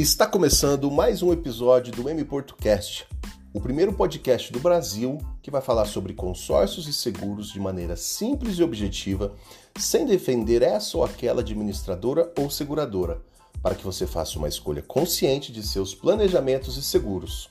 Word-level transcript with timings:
Está 0.00 0.26
começando 0.26 0.90
mais 0.90 1.22
um 1.22 1.30
episódio 1.30 1.92
do 1.92 2.08
M 2.08 2.24
Portocast, 2.24 3.06
o 3.52 3.60
primeiro 3.60 3.92
podcast 3.92 4.50
do 4.50 4.58
Brasil 4.58 5.18
que 5.42 5.50
vai 5.50 5.60
falar 5.60 5.84
sobre 5.84 6.14
consórcios 6.14 6.88
e 6.88 6.92
seguros 6.94 7.52
de 7.52 7.60
maneira 7.60 7.94
simples 7.96 8.56
e 8.56 8.62
objetiva, 8.62 9.34
sem 9.78 10.06
defender 10.06 10.62
essa 10.62 10.96
ou 10.96 11.04
aquela 11.04 11.42
administradora 11.42 12.32
ou 12.38 12.48
seguradora, 12.48 13.20
para 13.62 13.74
que 13.74 13.84
você 13.84 14.06
faça 14.06 14.38
uma 14.38 14.48
escolha 14.48 14.80
consciente 14.80 15.52
de 15.52 15.62
seus 15.62 15.94
planejamentos 15.94 16.78
e 16.78 16.82
seguros. 16.82 17.50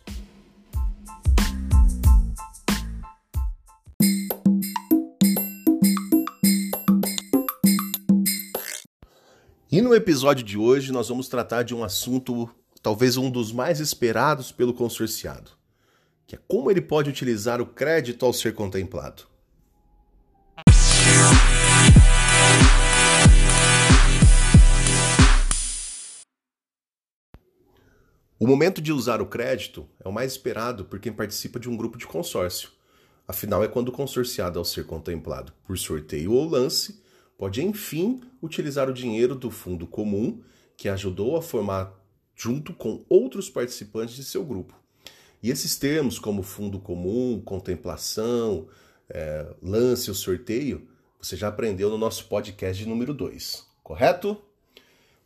E 9.72 9.84
no 9.84 9.94
episódio 9.94 10.44
de 10.44 10.58
hoje 10.58 10.92
nós 10.92 11.10
vamos 11.10 11.28
tratar 11.28 11.62
de 11.62 11.76
um 11.76 11.84
assunto 11.84 12.50
talvez 12.82 13.18
um 13.18 13.30
dos 13.30 13.52
mais 13.52 13.80
esperados 13.80 14.52
pelo 14.52 14.74
consorciado, 14.74 15.52
que 16.26 16.34
é 16.34 16.40
como 16.48 16.72
ele 16.72 16.82
pode 16.82 17.08
utilizar 17.08 17.62
o 17.62 17.68
crédito 17.68 18.26
ao 18.26 18.34
ser 18.34 18.56
contemplado. 18.56 19.28
O 28.40 28.48
momento 28.48 28.82
de 28.82 28.92
usar 28.92 29.22
o 29.22 29.28
crédito 29.28 29.88
é 30.04 30.10
o 30.10 30.12
mais 30.12 30.32
esperado 30.32 30.84
por 30.86 31.00
quem 31.00 31.14
participa 31.14 31.60
de 31.60 31.70
um 31.70 31.78
grupo 31.78 31.96
de 31.96 32.08
consórcio. 32.08 32.72
Afinal, 33.28 33.64
é 33.64 33.68
quando 33.68 33.90
o 33.90 33.92
consorciado, 33.92 34.58
ao 34.58 34.66
ser 34.66 34.88
contemplado 34.88 35.54
por 35.64 35.78
sorteio 35.78 36.32
ou 36.32 36.50
lance, 36.50 37.08
pode 37.40 37.64
enfim 37.64 38.20
utilizar 38.42 38.90
o 38.90 38.94
dinheiro 38.94 39.34
do 39.34 39.50
fundo 39.50 39.88
comum 39.88 40.42
que 40.76 40.90
ajudou 40.90 41.38
a 41.38 41.42
formar 41.42 41.98
junto 42.36 42.74
com 42.74 43.06
outros 43.08 43.50
participantes 43.50 44.16
de 44.16 44.26
seu 44.26 44.44
grupo. 44.44 44.78
E 45.42 45.50
esses 45.50 45.78
termos, 45.78 46.20
como 46.20 46.44
fundo 46.44 46.80
comum, 46.80 47.42
contemplação, 47.44 48.68
é, 49.10 49.48
lance 49.64 50.10
ou 50.10 50.16
sorteio, 50.16 50.86
você 51.18 51.38
já 51.38 51.48
aprendeu 51.48 51.90
no 51.90 51.98
nosso 51.98 52.26
podcast 52.26 52.84
de 52.84 52.90
número 52.90 53.14
2, 53.14 53.66
correto? 53.82 54.38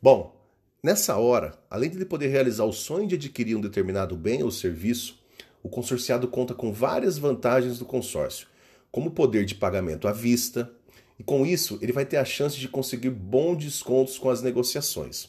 Bom, 0.00 0.40
nessa 0.80 1.16
hora, 1.16 1.58
além 1.68 1.90
de 1.90 2.04
poder 2.04 2.28
realizar 2.28 2.64
o 2.64 2.72
sonho 2.72 3.08
de 3.08 3.16
adquirir 3.16 3.56
um 3.56 3.60
determinado 3.60 4.16
bem 4.16 4.40
ou 4.44 4.52
serviço, 4.52 5.20
o 5.64 5.68
consorciado 5.68 6.28
conta 6.28 6.54
com 6.54 6.72
várias 6.72 7.18
vantagens 7.18 7.80
do 7.80 7.84
consórcio, 7.84 8.46
como 8.92 9.10
poder 9.10 9.44
de 9.44 9.56
pagamento 9.56 10.06
à 10.06 10.12
vista, 10.12 10.70
e 11.18 11.22
com 11.22 11.46
isso, 11.46 11.78
ele 11.80 11.92
vai 11.92 12.04
ter 12.04 12.16
a 12.16 12.24
chance 12.24 12.58
de 12.58 12.68
conseguir 12.68 13.10
bons 13.10 13.56
descontos 13.58 14.18
com 14.18 14.30
as 14.30 14.42
negociações. 14.42 15.28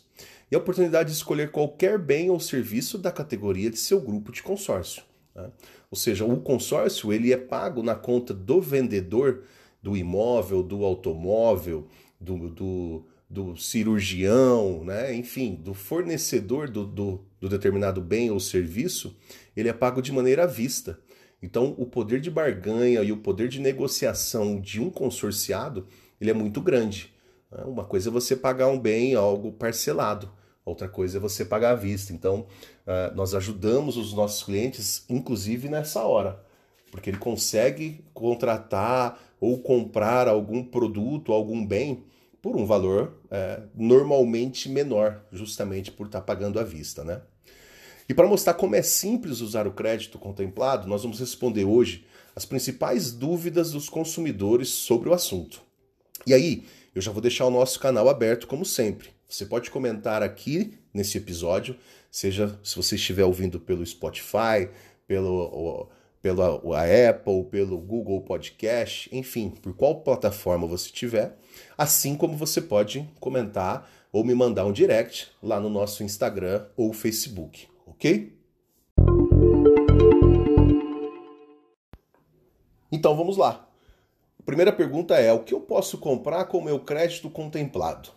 E 0.51 0.55
a 0.55 0.59
oportunidade 0.59 1.09
de 1.09 1.15
escolher 1.15 1.51
qualquer 1.51 1.97
bem 1.97 2.29
ou 2.29 2.39
serviço 2.39 2.97
da 2.97 3.11
categoria 3.11 3.69
de 3.69 3.77
seu 3.77 3.99
grupo 3.99 4.31
de 4.31 4.41
consórcio. 4.43 5.03
Né? 5.35 5.49
Ou 5.89 5.97
seja, 5.97 6.25
o 6.25 6.39
consórcio 6.41 7.11
ele 7.11 7.33
é 7.33 7.37
pago 7.37 7.83
na 7.83 7.95
conta 7.95 8.33
do 8.33 8.61
vendedor 8.61 9.43
do 9.81 9.95
imóvel, 9.95 10.63
do 10.63 10.83
automóvel, 10.83 11.87
do, 12.19 12.49
do, 12.49 13.05
do 13.29 13.55
cirurgião, 13.55 14.83
né? 14.83 15.13
enfim, 15.15 15.55
do 15.55 15.75
fornecedor 15.75 16.69
do, 16.69 16.85
do, 16.85 17.25
do 17.39 17.47
determinado 17.47 18.01
bem 18.01 18.31
ou 18.31 18.39
serviço, 18.39 19.15
ele 19.55 19.69
é 19.69 19.73
pago 19.73 20.01
de 20.01 20.11
maneira 20.11 20.43
à 20.43 20.47
vista. 20.47 20.99
Então, 21.41 21.75
o 21.77 21.85
poder 21.85 22.19
de 22.19 22.31
barganha 22.31 23.01
e 23.01 23.11
o 23.11 23.17
poder 23.17 23.47
de 23.47 23.59
negociação 23.59 24.59
de 24.59 24.81
um 24.81 24.89
consorciado 24.89 25.87
ele 26.19 26.31
é 26.31 26.33
muito 26.33 26.61
grande. 26.61 27.13
Né? 27.51 27.63
Uma 27.65 27.85
coisa 27.85 28.09
é 28.09 28.11
você 28.11 28.35
pagar 28.35 28.67
um 28.67 28.79
bem, 28.79 29.15
algo 29.15 29.51
parcelado. 29.51 30.31
Outra 30.63 30.89
coisa 30.89 31.17
é 31.17 31.21
você 31.21 31.45
pagar 31.45 31.71
à 31.71 31.75
vista. 31.75 32.11
Então, 32.11 32.47
ah, 32.87 33.11
nós 33.15 33.35
ajudamos 33.35 33.97
os 33.97 34.13
nossos 34.13 34.43
clientes, 34.43 35.05
inclusive 35.09 35.69
nessa 35.69 36.03
hora, 36.03 36.43
porque 36.91 37.09
ele 37.09 37.17
consegue 37.17 38.03
contratar 38.13 39.19
ou 39.39 39.59
comprar 39.59 40.27
algum 40.27 40.63
produto, 40.63 41.31
algum 41.31 41.65
bem 41.65 42.03
por 42.41 42.55
um 42.55 42.65
valor 42.65 43.19
é, 43.31 43.63
normalmente 43.73 44.69
menor, 44.69 45.23
justamente 45.31 45.91
por 45.91 46.05
estar 46.05 46.21
pagando 46.21 46.59
à 46.59 46.63
vista, 46.63 47.03
né? 47.03 47.21
E 48.07 48.13
para 48.13 48.27
mostrar 48.27 48.53
como 48.53 48.75
é 48.75 48.83
simples 48.83 49.41
usar 49.41 49.67
o 49.67 49.73
crédito 49.73 50.19
contemplado, 50.19 50.87
nós 50.87 51.01
vamos 51.01 51.19
responder 51.19 51.65
hoje 51.65 52.05
as 52.35 52.45
principais 52.45 53.11
dúvidas 53.11 53.71
dos 53.71 53.89
consumidores 53.89 54.69
sobre 54.69 55.09
o 55.09 55.13
assunto. 55.13 55.61
E 56.27 56.33
aí, 56.33 56.65
eu 56.93 57.01
já 57.01 57.11
vou 57.11 57.21
deixar 57.21 57.45
o 57.45 57.51
nosso 57.51 57.79
canal 57.79 58.07
aberto 58.07 58.45
como 58.45 58.63
sempre. 58.63 59.09
Você 59.27 59.45
pode 59.45 59.71
comentar 59.71 60.21
aqui 60.21 60.77
nesse 60.93 61.17
episódio, 61.17 61.75
seja 62.11 62.59
se 62.63 62.75
você 62.75 62.95
estiver 62.95 63.25
ouvindo 63.25 63.59
pelo 63.59 63.85
Spotify, 63.85 64.69
pelo, 65.07 65.89
pela 66.21 66.61
Apple, 67.09 67.45
pelo 67.49 67.79
Google 67.79 68.21
Podcast, 68.21 69.09
enfim, 69.11 69.49
por 69.49 69.73
qual 69.73 70.01
plataforma 70.01 70.67
você 70.67 70.91
tiver, 70.91 71.37
assim 71.75 72.15
como 72.15 72.37
você 72.37 72.61
pode 72.61 73.09
comentar 73.19 73.89
ou 74.11 74.23
me 74.23 74.35
mandar 74.35 74.65
um 74.65 74.71
direct 74.71 75.31
lá 75.41 75.59
no 75.59 75.69
nosso 75.69 76.03
Instagram 76.03 76.65
ou 76.77 76.93
Facebook 76.93 77.67
ok? 77.95 78.33
Então 82.91 83.15
vamos 83.15 83.37
lá. 83.37 83.67
A 84.39 84.43
primeira 84.43 84.71
pergunta 84.71 85.15
é: 85.15 85.33
o 85.33 85.43
que 85.43 85.53
eu 85.53 85.59
posso 85.59 85.97
comprar 85.97 86.45
com 86.45 86.59
o 86.59 86.63
meu 86.63 86.79
crédito 86.79 87.29
contemplado? 87.29 88.09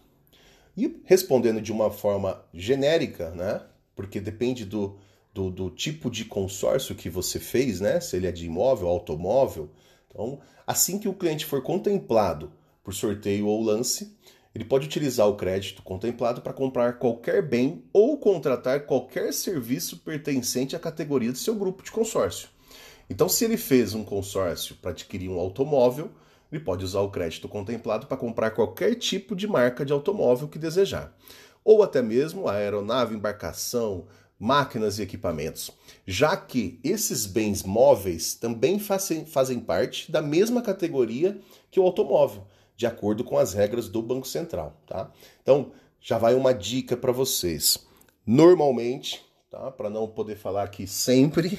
E 0.77 1.00
respondendo 1.05 1.61
de 1.61 1.72
uma 1.72 1.91
forma 1.91 2.41
genérica, 2.55 3.31
né? 3.31 3.62
Porque 3.97 4.21
depende 4.21 4.65
do, 4.65 4.97
do, 5.34 5.50
do, 5.50 5.71
tipo 5.71 6.09
de 6.09 6.25
consórcio 6.25 6.94
que 6.94 7.11
você 7.11 7.41
fez, 7.41 7.81
né? 7.81 7.99
Se 7.99 8.17
ele 8.17 8.28
é 8.28 8.33
de 8.33 8.47
imóvel, 8.47 8.87
automóvel. 8.87 9.71
Então, 10.09 10.38
assim 10.67 10.99
que 10.99 11.09
o 11.09 11.15
cliente 11.15 11.44
for 11.44 11.62
contemplado 11.62 12.53
por 12.84 12.94
sorteio 12.94 13.49
ou 13.49 13.61
lance, 13.61 14.17
ele 14.58 14.64
pode 14.64 14.86
utilizar 14.86 15.28
o 15.28 15.36
crédito 15.36 15.84
contemplado 15.84 16.42
para 16.42 16.52
comprar 16.52 16.98
qualquer 16.98 17.41
bem 17.41 17.84
ou 17.92 18.19
contratar 18.19 18.86
qualquer 18.86 19.32
serviço 19.32 19.98
pertencente 19.98 20.74
à 20.74 20.80
categoria 20.80 21.30
do 21.30 21.38
seu 21.38 21.54
grupo 21.54 21.80
de 21.80 21.92
consórcio. 21.92 22.48
Então, 23.08 23.28
se 23.28 23.44
ele 23.44 23.56
fez 23.56 23.94
um 23.94 24.02
consórcio 24.02 24.74
para 24.82 24.91
adquirir 24.91 25.30
um 25.30 25.38
automóvel, 25.38 26.10
ele 26.50 26.60
pode 26.60 26.84
usar 26.84 27.02
o 27.02 27.10
crédito 27.10 27.48
contemplado 27.48 28.08
para 28.08 28.16
comprar 28.16 28.50
qualquer 28.50 28.96
tipo 28.96 29.36
de 29.36 29.46
marca 29.46 29.84
de 29.84 29.92
automóvel 29.92 30.48
que 30.48 30.58
desejar, 30.58 31.16
ou 31.62 31.80
até 31.80 32.02
mesmo 32.02 32.48
aeronave, 32.48 33.14
embarcação, 33.14 34.08
máquinas 34.40 34.98
e 34.98 35.02
equipamentos, 35.02 35.70
já 36.04 36.36
que 36.36 36.80
esses 36.82 37.26
bens 37.26 37.62
móveis 37.62 38.34
também 38.34 38.80
fazem, 38.80 39.25
fazem 39.25 39.60
parte 39.60 40.10
da 40.10 40.20
mesma 40.20 40.62
categoria 40.62 41.38
que 41.70 41.78
o 41.78 41.84
automóvel 41.84 42.44
de 42.78 42.87
acordo 42.87 43.25
com 43.25 43.37
as 43.37 43.55
regras 43.55 43.89
do 43.89 44.00
Banco 44.00 44.28
Central, 44.28 44.81
tá? 44.87 45.11
Então, 45.43 45.72
já 46.00 46.16
vai 46.16 46.34
uma 46.34 46.55
dica 46.55 46.97
para 46.97 47.11
vocês. 47.11 47.84
Normalmente, 48.25 49.21
tá? 49.50 49.69
Para 49.72 49.91
não 49.91 50.06
poder 50.06 50.37
falar 50.37 50.62
aqui 50.62 50.87
sempre, 50.87 51.59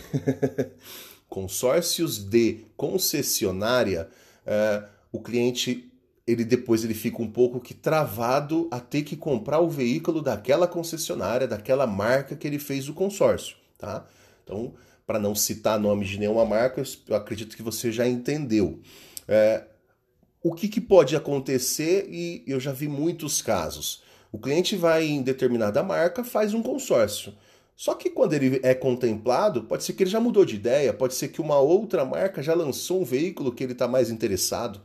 consórcios 1.27 2.17
de 2.19 2.65
concessionária, 2.77 4.07
é, 4.45 4.85
o 5.11 5.19
cliente 5.19 5.91
ele 6.25 6.45
depois 6.45 6.85
ele 6.85 6.93
fica 6.93 7.21
um 7.21 7.29
pouco 7.29 7.59
que 7.59 7.73
travado 7.73 8.69
a 8.71 8.79
ter 8.79 9.01
que 9.01 9.17
comprar 9.17 9.59
o 9.59 9.67
veículo 9.67 10.21
daquela 10.21 10.69
concessionária, 10.69 11.47
daquela 11.47 11.85
marca 11.85 12.33
que 12.33 12.47
ele 12.47 12.59
fez 12.59 12.87
o 12.87 12.93
consórcio, 12.93 13.57
tá? 13.77 14.07
Então, 14.45 14.73
para 15.05 15.19
não 15.19 15.35
citar 15.35 15.77
nomes 15.77 16.07
de 16.07 16.17
nenhuma 16.17 16.45
marca, 16.45 16.81
eu 17.09 17.15
acredito 17.15 17.57
que 17.57 17.63
você 17.63 17.91
já 17.91 18.07
entendeu. 18.07 18.79
É, 19.27 19.65
o 20.41 20.53
que, 20.53 20.67
que 20.67 20.79
pode 20.79 21.15
acontecer, 21.15 22.07
e 22.09 22.43
eu 22.47 22.59
já 22.59 22.71
vi 22.71 22.87
muitos 22.87 23.41
casos. 23.41 24.03
O 24.31 24.39
cliente 24.39 24.75
vai 24.75 25.05
em 25.05 25.21
determinada 25.21 25.83
marca, 25.83 26.23
faz 26.23 26.53
um 26.53 26.61
consórcio. 26.61 27.33
Só 27.75 27.93
que 27.93 28.09
quando 28.09 28.33
ele 28.33 28.59
é 28.61 28.73
contemplado, 28.73 29.63
pode 29.63 29.83
ser 29.83 29.93
que 29.93 30.03
ele 30.03 30.09
já 30.09 30.19
mudou 30.19 30.45
de 30.45 30.55
ideia, 30.55 30.93
pode 30.93 31.13
ser 31.13 31.29
que 31.29 31.41
uma 31.41 31.59
outra 31.59 32.03
marca 32.05 32.43
já 32.43 32.53
lançou 32.53 33.01
um 33.01 33.05
veículo 33.05 33.53
que 33.53 33.63
ele 33.63 33.71
está 33.73 33.87
mais 33.87 34.09
interessado. 34.09 34.81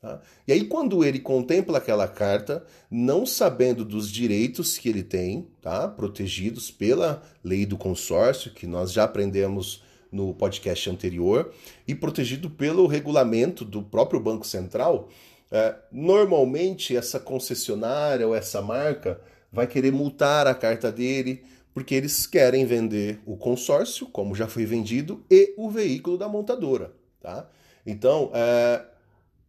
Tá? 0.00 0.20
E 0.46 0.52
aí, 0.52 0.64
quando 0.64 1.04
ele 1.04 1.18
contempla 1.18 1.78
aquela 1.78 2.08
carta, 2.08 2.64
não 2.90 3.26
sabendo 3.26 3.84
dos 3.84 4.10
direitos 4.10 4.78
que 4.78 4.88
ele 4.88 5.02
tem, 5.02 5.48
tá? 5.60 5.88
protegidos 5.88 6.70
pela 6.70 7.22
lei 7.44 7.66
do 7.66 7.76
consórcio, 7.76 8.52
que 8.52 8.66
nós 8.66 8.92
já 8.92 9.04
aprendemos 9.04 9.82
no 10.10 10.34
podcast 10.34 10.88
anterior, 10.88 11.52
e 11.86 11.94
protegido 11.94 12.48
pelo 12.48 12.86
regulamento 12.86 13.64
do 13.64 13.82
próprio 13.82 14.20
Banco 14.20 14.46
Central, 14.46 15.08
é, 15.50 15.74
normalmente 15.90 16.96
essa 16.96 17.18
concessionária 17.18 18.26
ou 18.26 18.34
essa 18.34 18.60
marca 18.60 19.20
vai 19.52 19.66
querer 19.66 19.92
multar 19.92 20.46
a 20.46 20.54
carta 20.54 20.92
dele, 20.92 21.42
porque 21.72 21.94
eles 21.94 22.26
querem 22.26 22.66
vender 22.66 23.20
o 23.24 23.36
consórcio, 23.36 24.06
como 24.06 24.34
já 24.34 24.46
foi 24.46 24.64
vendido, 24.66 25.24
e 25.30 25.54
o 25.56 25.70
veículo 25.70 26.18
da 26.18 26.28
montadora. 26.28 26.92
Tá? 27.20 27.48
Então, 27.86 28.30
é, 28.34 28.84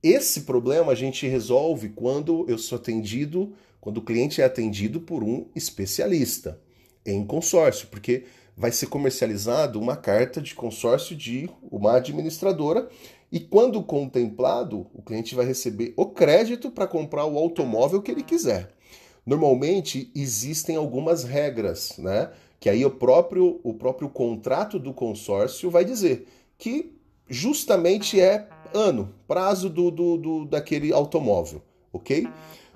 esse 0.02 0.42
problema 0.42 0.92
a 0.92 0.96
gente 0.96 1.28
resolve 1.28 1.90
quando 1.90 2.46
eu 2.48 2.58
sou 2.58 2.78
atendido, 2.78 3.54
quando 3.82 3.98
o 3.98 4.02
cliente 4.02 4.42
é 4.42 4.46
atendido 4.46 5.02
por 5.02 5.24
um 5.24 5.48
especialista. 5.56 6.60
em 7.06 7.26
consórcio, 7.26 7.88
porque 7.88 8.26
vai 8.60 8.74
ser 8.74 8.88
comercializado 8.88 9.80
uma 9.80 9.96
carta 9.96 10.42
de 10.42 10.54
consórcio 10.54 11.16
de 11.16 11.50
uma 11.72 11.96
administradora 11.96 12.90
e 13.32 13.40
quando 13.40 13.82
contemplado, 13.82 14.86
o 14.94 15.02
cliente 15.02 15.34
vai 15.34 15.46
receber 15.46 15.94
o 15.96 16.08
crédito 16.08 16.70
para 16.70 16.86
comprar 16.86 17.26
o 17.26 17.38
automóvel 17.38 18.02
que 18.02 18.12
ele 18.12 18.22
quiser. 18.22 18.70
Normalmente 19.26 20.12
existem 20.14 20.76
algumas 20.76 21.24
regras, 21.24 21.98
né? 21.98 22.32
Que 22.60 22.70
aí 22.70 22.84
o 22.84 22.92
próprio, 22.92 23.62
o 23.64 23.74
próprio 23.74 24.10
contrato 24.10 24.78
do 24.78 24.94
consórcio 24.94 25.72
vai 25.72 25.86
dizer 25.86 26.28
que 26.58 26.94
justamente 27.30 28.20
é 28.20 28.50
ano, 28.74 29.14
prazo 29.26 29.70
do, 29.70 29.90
do, 29.90 30.18
do 30.18 30.46
daquele 30.46 30.92
automóvel, 30.92 31.62
ok? 31.94 32.28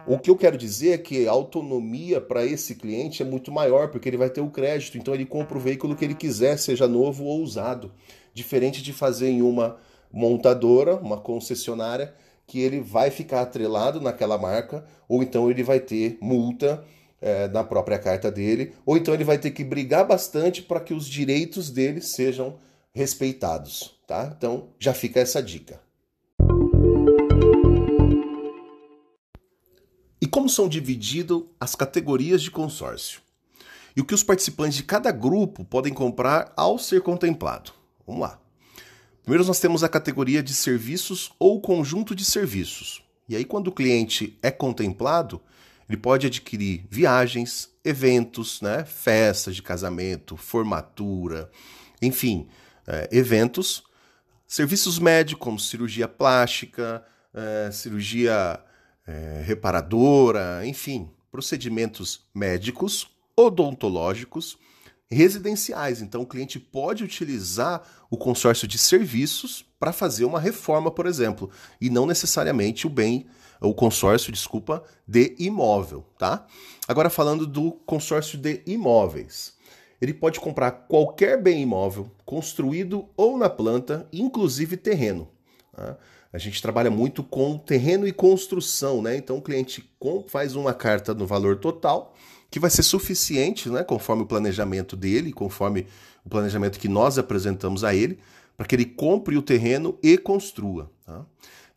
O 0.05 0.19
que 0.19 0.29
eu 0.29 0.35
quero 0.35 0.57
dizer 0.57 0.89
é 0.91 0.97
que 0.97 1.27
a 1.27 1.31
autonomia 1.31 2.19
para 2.19 2.45
esse 2.45 2.75
cliente 2.75 3.21
é 3.21 3.25
muito 3.25 3.53
maior, 3.53 3.89
porque 3.89 4.09
ele 4.09 4.17
vai 4.17 4.29
ter 4.29 4.41
o 4.41 4.49
crédito, 4.49 4.97
então 4.97 5.13
ele 5.13 5.25
compra 5.25 5.57
o 5.57 5.61
veículo 5.61 5.95
que 5.95 6.03
ele 6.03 6.13
quiser, 6.13 6.57
seja 6.57 6.89
novo 6.89 7.23
ou 7.23 7.41
usado. 7.41 7.89
Diferente 8.33 8.83
de 8.83 8.91
fazer 8.91 9.29
em 9.29 9.41
uma 9.41 9.77
montadora, 10.11 10.97
uma 10.97 11.17
concessionária, 11.17 12.13
que 12.45 12.59
ele 12.59 12.81
vai 12.81 13.09
ficar 13.09 13.41
atrelado 13.41 14.01
naquela 14.01 14.37
marca, 14.37 14.85
ou 15.07 15.23
então 15.23 15.49
ele 15.49 15.63
vai 15.63 15.79
ter 15.79 16.17
multa 16.19 16.83
é, 17.21 17.47
na 17.47 17.63
própria 17.63 17.97
carta 17.97 18.29
dele, 18.29 18.73
ou 18.85 18.97
então 18.97 19.13
ele 19.13 19.23
vai 19.23 19.37
ter 19.37 19.51
que 19.51 19.63
brigar 19.63 20.05
bastante 20.05 20.61
para 20.61 20.81
que 20.81 20.93
os 20.93 21.07
direitos 21.07 21.69
dele 21.69 22.01
sejam 22.01 22.59
respeitados, 22.93 23.97
tá? 24.05 24.33
Então 24.37 24.67
já 24.77 24.93
fica 24.93 25.21
essa 25.21 25.41
dica. 25.41 25.82
Como 30.33 30.49
são 30.49 30.67
divididas 30.67 31.43
as 31.59 31.75
categorias 31.75 32.41
de 32.41 32.49
consórcio? 32.49 33.21
E 33.95 34.01
o 34.01 34.03
que 34.03 34.15
os 34.15 34.23
participantes 34.23 34.77
de 34.77 34.81
cada 34.83 35.11
grupo 35.11 35.63
podem 35.63 35.93
comprar 35.93 36.51
ao 36.57 36.79
ser 36.79 37.01
contemplado? 37.01 37.71
Vamos 38.07 38.23
lá. 38.23 38.41
Primeiro 39.21 39.45
nós 39.45 39.59
temos 39.59 39.83
a 39.83 39.89
categoria 39.89 40.41
de 40.41 40.51
serviços 40.55 41.31
ou 41.37 41.61
conjunto 41.61 42.15
de 42.15 42.25
serviços. 42.25 43.03
E 43.29 43.35
aí 43.35 43.45
quando 43.45 43.67
o 43.67 43.71
cliente 43.71 44.35
é 44.41 44.49
contemplado, 44.49 45.39
ele 45.87 45.99
pode 45.99 46.25
adquirir 46.25 46.83
viagens, 46.89 47.69
eventos, 47.85 48.59
né, 48.59 48.83
festas 48.85 49.55
de 49.55 49.61
casamento, 49.61 50.35
formatura, 50.35 51.51
enfim, 52.01 52.47
é, 52.87 53.07
eventos, 53.11 53.83
serviços 54.47 54.97
médicos 54.97 55.43
como 55.43 55.59
cirurgia 55.59 56.07
plástica, 56.07 57.05
é, 57.35 57.69
cirurgia 57.71 58.59
é, 59.07 59.43
reparadora, 59.45 60.65
enfim, 60.65 61.09
procedimentos 61.31 62.25
médicos, 62.33 63.09
odontológicos, 63.35 64.57
residenciais. 65.09 66.01
Então, 66.01 66.21
o 66.21 66.27
cliente 66.27 66.59
pode 66.59 67.03
utilizar 67.03 67.81
o 68.09 68.17
consórcio 68.17 68.67
de 68.67 68.77
serviços 68.77 69.65
para 69.79 69.93
fazer 69.93 70.25
uma 70.25 70.39
reforma, 70.39 70.89
por 70.91 71.05
exemplo, 71.05 71.49
e 71.79 71.89
não 71.89 72.05
necessariamente 72.05 72.87
o 72.87 72.89
bem, 72.89 73.25
o 73.61 73.73
consórcio, 73.73 74.31
desculpa, 74.31 74.83
de 75.07 75.35
imóvel, 75.39 76.05
tá? 76.17 76.45
Agora 76.87 77.09
falando 77.09 77.47
do 77.47 77.71
consórcio 77.85 78.37
de 78.37 78.61
imóveis. 78.65 79.53
Ele 80.01 80.13
pode 80.13 80.39
comprar 80.39 80.71
qualquer 80.71 81.41
bem 81.41 81.61
imóvel, 81.61 82.11
construído 82.25 83.07
ou 83.15 83.37
na 83.37 83.49
planta, 83.49 84.07
inclusive 84.11 84.75
terreno. 84.75 85.29
Tá? 85.71 85.97
A 86.33 86.39
gente 86.39 86.59
trabalha 86.61 86.89
muito 86.89 87.23
com 87.23 87.59
terreno 87.59 88.07
e 88.07 88.11
construção, 88.11 89.03
né? 89.03 89.15
Então 89.15 89.37
o 89.37 89.41
cliente 89.41 89.87
faz 90.27 90.55
uma 90.55 90.73
carta 90.73 91.13
no 91.13 91.27
valor 91.27 91.57
total, 91.57 92.15
que 92.49 92.59
vai 92.59 92.71
ser 92.71 92.81
suficiente, 92.81 93.69
né? 93.69 93.83
Conforme 93.83 94.23
o 94.23 94.25
planejamento 94.25 94.97
dele, 94.97 95.31
conforme 95.31 95.85
o 96.25 96.29
planejamento 96.29 96.79
que 96.79 96.87
nós 96.87 97.19
apresentamos 97.19 97.83
a 97.83 97.93
ele, 97.93 98.17
para 98.57 98.65
que 98.65 98.75
ele 98.75 98.85
compre 98.85 99.37
o 99.37 99.43
terreno 99.43 99.97
e 100.01 100.17
construa. 100.17 100.89
Tá? 101.05 101.23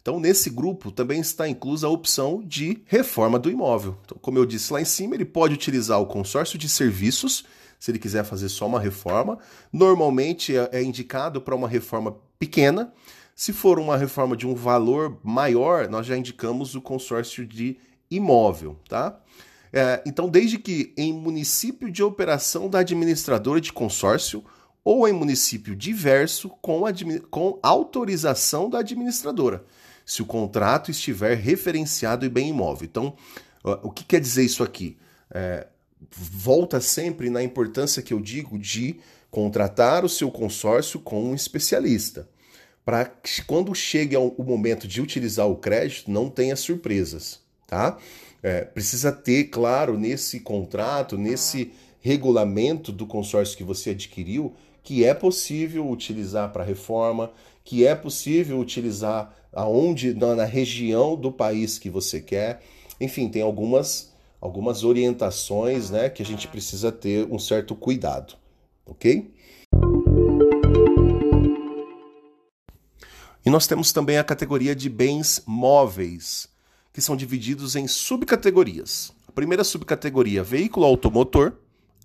Então, 0.01 0.21
nesse 0.21 0.49
grupo 0.49 0.91
também 0.91 1.21
está 1.21 1.49
inclusa 1.49 1.87
a 1.87 1.91
opção 1.91 2.43
de 2.43 2.81
reforma 2.87 3.39
do 3.39 3.51
imóvel. 3.51 3.99
Então, 4.05 4.17
como 4.21 4.39
eu 4.39 4.47
disse 4.47 4.73
lá 4.73 4.81
em 4.81 4.85
cima, 4.85 5.17
ele 5.17 5.25
pode 5.25 5.53
utilizar 5.53 6.01
o 6.01 6.07
consórcio 6.07 6.59
de 6.59 6.69
serviços, 6.69 7.45
se 7.79 7.91
ele 7.91 7.99
quiser 7.99 8.25
fazer 8.25 8.49
só 8.49 8.67
uma 8.67 8.81
reforma. 8.81 9.39
Normalmente 9.73 10.57
é, 10.57 10.69
é 10.73 10.83
indicado 10.83 11.41
para 11.41 11.57
uma 11.57 11.69
reforma 11.69 12.17
pequena, 12.39 12.93
se 13.37 13.53
for 13.53 13.79
uma 13.79 13.99
reforma 13.99 14.35
de 14.35 14.47
um 14.47 14.55
valor 14.55 15.21
maior, 15.23 15.91
nós 15.91 16.07
já 16.07 16.17
indicamos 16.17 16.75
o 16.75 16.81
consórcio 16.81 17.47
de 17.47 17.77
imóvel, 18.11 18.79
tá? 18.89 19.21
É, 19.71 20.03
então, 20.07 20.27
desde 20.27 20.59
que 20.59 20.95
em 20.97 21.13
município 21.13 21.93
de 21.93 22.03
operação 22.03 22.67
da 22.67 22.79
administradora 22.79 23.61
de 23.61 23.75
consórcio 23.75 24.43
ou 24.83 25.07
em 25.07 25.13
município 25.13 25.77
diverso 25.77 26.49
com, 26.63 26.81
com 27.31 27.59
autorização 27.63 28.71
da 28.71 28.79
administradora, 28.79 29.63
se 30.07 30.23
o 30.23 30.27
contrato 30.27 30.91
estiver 30.91 31.37
referenciado 31.37 32.25
em 32.25 32.31
bem 32.31 32.49
imóvel. 32.49 32.89
Então, 32.91 33.15
o 33.83 33.91
que 33.91 34.05
quer 34.05 34.21
dizer 34.21 34.45
isso 34.45 34.63
aqui? 34.63 34.97
É, 35.31 35.67
volta 36.11 36.81
sempre 36.81 37.29
na 37.29 37.43
importância 37.43 38.01
que 38.01 38.15
eu 38.15 38.21
digo 38.21 38.59
de 38.59 38.99
contratar 39.31 40.07
o 40.07 40.09
seu 40.09 40.31
consórcio 40.31 40.99
com 41.01 41.23
um 41.23 41.35
especialista 41.35 42.27
para 42.87 43.05
que 43.05 43.43
quando 43.43 43.75
chegue 43.75 44.17
o 44.17 44.45
momento 44.45 44.87
de 44.87 45.03
utilizar 45.03 45.49
o 45.49 45.57
crédito, 45.57 46.09
não 46.09 46.31
tenha 46.31 46.55
surpresas, 46.55 47.41
tá? 47.67 47.99
É, 48.41 48.61
precisa 48.61 49.11
ter, 49.11 49.47
claro, 49.47 49.99
nesse 49.99 50.39
contrato, 50.39 51.19
nesse 51.19 51.73
regulamento 52.01 52.93
do 52.93 53.05
consórcio 53.05 53.59
que 53.59 53.65
você 53.65 53.91
adquiriu, 53.91 54.55
que 54.85 55.05
é 55.05 55.13
possível 55.13 55.91
utilizar 55.91 56.53
para 56.53 56.63
reforma, 56.63 57.33
que 57.65 57.85
é 57.85 57.93
possível 57.93 58.61
utilizar 58.61 59.35
aonde 59.53 60.15
na, 60.15 60.37
na 60.37 60.45
região 60.45 61.17
do 61.17 61.33
país 61.33 61.81
que 61.81 61.91
você 61.91 62.21
quer. 62.21 62.63
Enfim, 63.01 63.29
tem 63.29 63.43
algumas 63.43 64.15
algumas 64.41 64.85
orientações, 64.85 65.91
né, 65.91 66.09
que 66.09 66.23
a 66.23 66.25
gente 66.25 66.47
precisa 66.47 66.93
ter 66.93 67.27
um 67.29 67.39
certo 67.39 67.75
cuidado, 67.75 68.35
ok? 68.85 69.35
E 73.47 73.51
nós 73.51 73.69
temos 73.69 73.93
também 73.93 74.19
a 74.19 74.25
categoria 74.25 74.75
de 74.75 74.91
bens 74.91 75.41
móveis, 75.47 76.49
que 76.93 77.01
são 77.01 77.15
divididos 77.15 77.77
em 77.77 77.87
subcategorias. 77.87 79.13
A 79.29 79.31
primeira 79.31 79.63
subcategoria, 79.63 80.43
veículo 80.43 80.85
automotor, 80.85 81.53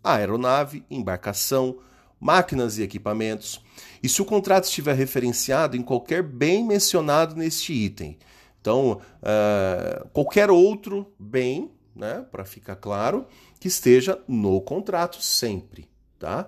aeronave, 0.04 0.86
embarcação, 0.88 1.80
máquinas 2.20 2.78
e 2.78 2.84
equipamentos. 2.84 3.60
E 4.04 4.08
se 4.08 4.22
o 4.22 4.26
contrato 4.26 4.66
estiver 4.66 4.94
referenciado 4.94 5.76
em 5.76 5.82
qualquer 5.82 6.22
bem 6.22 6.64
mencionado 6.64 7.36
neste 7.36 7.74
item. 7.74 8.20
Então, 8.62 9.02
uh, 9.24 10.08
qualquer 10.10 10.52
outro 10.52 11.12
bem, 11.18 11.72
né, 11.96 12.24
para 12.32 12.46
ficar 12.46 12.76
claro, 12.76 13.26
que 13.60 13.68
esteja 13.68 14.22
no 14.28 14.62
contrato 14.62 15.20
sempre. 15.20 15.90
Tá? 16.20 16.48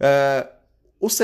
Uh, 0.00 0.64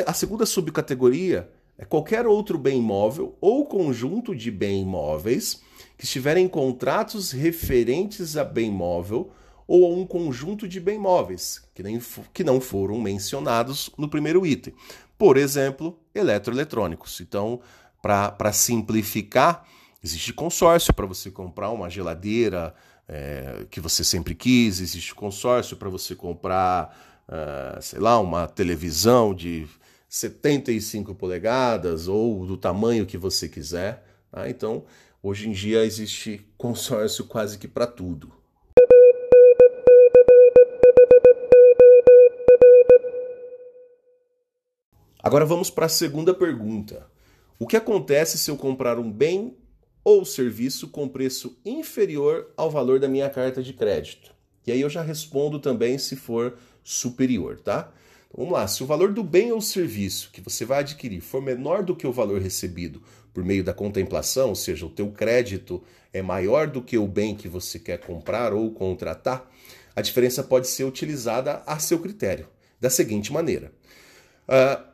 a 0.07 0.13
segunda 0.13 0.47
subcategoria 0.47 1.51
qualquer 1.85 2.27
outro 2.27 2.59
bem 2.59 2.79
imóvel 2.79 3.37
ou 3.41 3.67
conjunto 3.67 4.35
de 4.35 4.51
bem 4.51 4.83
imóveis 4.83 5.63
que 5.97 6.05
estiverem 6.05 6.47
em 6.47 6.49
contratos 6.49 7.33
referentes 7.33 8.37
a 8.37 8.45
bem 8.45 8.69
imóvel 8.69 9.31
ou 9.67 9.87
a 9.87 9.97
um 9.97 10.05
conjunto 10.07 10.67
de 10.67 10.81
bem 10.81 10.97
imóveis 10.97 11.63
que, 11.75 11.83
nem, 11.83 12.01
que 12.35 12.43
não 12.43 12.61
foram 12.61 13.01
mencionados 13.01 13.91
no 13.97 14.09
primeiro 14.09 14.47
item. 14.47 14.75
Por 15.17 15.37
exemplo, 15.37 15.99
eletroeletrônicos. 16.15 17.21
Então, 17.21 17.61
para 18.03 18.53
simplificar, 18.53 19.65
existe 20.03 20.33
consórcio 20.33 20.93
para 20.93 21.07
você 21.07 21.31
comprar 21.31 21.71
uma 21.71 21.89
geladeira 21.91 22.75
é, 23.07 23.67
que 23.71 23.81
você 23.81 24.03
sempre 24.03 24.35
quis, 24.35 24.81
existe 24.81 25.15
consórcio 25.15 25.77
para 25.77 25.89
você 25.89 26.15
comprar, 26.15 26.97
uh, 27.29 27.83
sei 27.83 27.99
lá, 27.99 28.19
uma 28.19 28.47
televisão 28.47 29.35
de 29.35 29.67
75 30.11 31.15
polegadas 31.15 32.09
ou 32.09 32.45
do 32.45 32.57
tamanho 32.57 33.07
que 33.07 33.17
você 33.17 33.49
quiser. 33.49 34.05
Tá? 34.29 34.51
Então, 34.51 34.85
hoje 35.23 35.49
em 35.49 35.53
dia 35.53 35.85
existe 35.85 36.45
consórcio 36.59 37.25
quase 37.27 37.57
que 37.57 37.69
para 37.69 37.87
tudo. 37.87 38.33
Agora 45.23 45.45
vamos 45.45 45.71
para 45.71 45.87
a 45.87 45.89
segunda 45.89 46.35
pergunta. 46.35 47.07
O 47.57 47.67
que 47.67 47.77
acontece 47.77 48.37
se 48.37 48.51
eu 48.51 48.57
comprar 48.57 48.99
um 48.99 49.13
bem 49.13 49.57
ou 50.03 50.25
serviço 50.25 50.89
com 50.89 51.07
preço 51.07 51.57
inferior 51.65 52.51
ao 52.57 52.69
valor 52.69 52.99
da 52.99 53.07
minha 53.07 53.31
carta 53.31 53.63
de 53.63 53.73
crédito? 53.73 54.35
E 54.67 54.73
aí 54.73 54.81
eu 54.81 54.91
já 54.91 55.03
respondo 55.03 55.61
também 55.61 55.99
se 55.99 56.17
for 56.17 56.57
superior, 56.83 57.61
tá? 57.61 57.93
Vamos 58.33 58.53
lá, 58.53 58.67
se 58.69 58.83
o 58.83 58.87
valor 58.87 59.13
do 59.13 59.25
bem 59.25 59.51
ou 59.51 59.61
serviço 59.61 60.31
que 60.33 60.41
você 60.41 60.65
vai 60.65 60.81
adquirir 60.81 61.21
for 61.21 61.43
menor 61.43 61.83
do 61.83 61.97
que 61.97 62.07
o 62.07 62.13
valor 62.13 62.41
recebido 62.41 63.03
por 63.35 63.45
meio 63.45 63.65
da 63.65 63.75
contemplação, 63.75 64.51
ou 64.51 64.55
seja, 64.55 64.87
o 64.87 64.91
teu 64.91 65.11
crédito 65.11 65.83
é 66.13 66.23
maior 66.23 66.69
do 66.69 66.81
que 66.81 66.97
o 66.97 67.07
bem 67.07 67.35
que 67.35 67.49
você 67.49 67.79
quer 67.79 67.99
comprar 67.99 68.53
ou 68.53 68.71
contratar, 68.73 69.51
a 69.95 70.01
diferença 70.01 70.43
pode 70.43 70.69
ser 70.69 70.85
utilizada 70.85 71.63
a 71.67 71.79
seu 71.79 71.99
critério, 71.99 72.49
da 72.81 72.89
seguinte 72.89 73.33
maneira: 73.33 73.73
uh, 74.49 74.85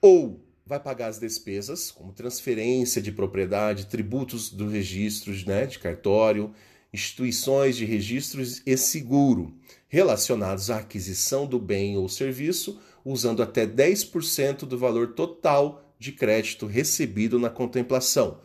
ou 0.00 0.40
vai 0.64 0.78
pagar 0.78 1.08
as 1.08 1.18
despesas, 1.18 1.90
como 1.90 2.12
transferência 2.12 3.02
de 3.02 3.10
propriedade, 3.10 3.86
tributos 3.86 4.50
do 4.50 4.68
registro 4.68 5.32
né, 5.46 5.66
de 5.66 5.78
cartório, 5.78 6.54
instituições 6.92 7.76
de 7.76 7.84
registros 7.84 8.62
e 8.66 8.76
seguro, 8.76 9.54
relacionados 9.88 10.70
à 10.70 10.78
aquisição 10.78 11.46
do 11.46 11.58
bem 11.58 11.96
ou 11.96 12.08
serviço, 12.08 12.78
usando 13.04 13.42
até 13.42 13.66
10% 13.66 14.60
do 14.60 14.78
valor 14.78 15.14
total 15.14 15.82
de 15.98 16.12
crédito 16.12 16.66
recebido 16.66 17.38
na 17.38 17.50
contemplação. 17.50 18.40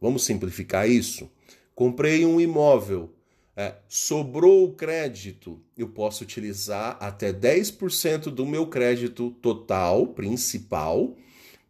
Vamos 0.00 0.24
simplificar 0.24 0.88
isso? 0.88 1.28
Comprei 1.74 2.24
um 2.24 2.40
imóvel, 2.40 3.12
é, 3.56 3.74
sobrou 3.88 4.64
o 4.64 4.72
crédito, 4.72 5.60
eu 5.76 5.88
posso 5.88 6.22
utilizar 6.24 6.96
até 7.00 7.32
10% 7.32 8.24
do 8.24 8.46
meu 8.46 8.66
crédito 8.66 9.30
total, 9.42 10.08
principal, 10.08 11.16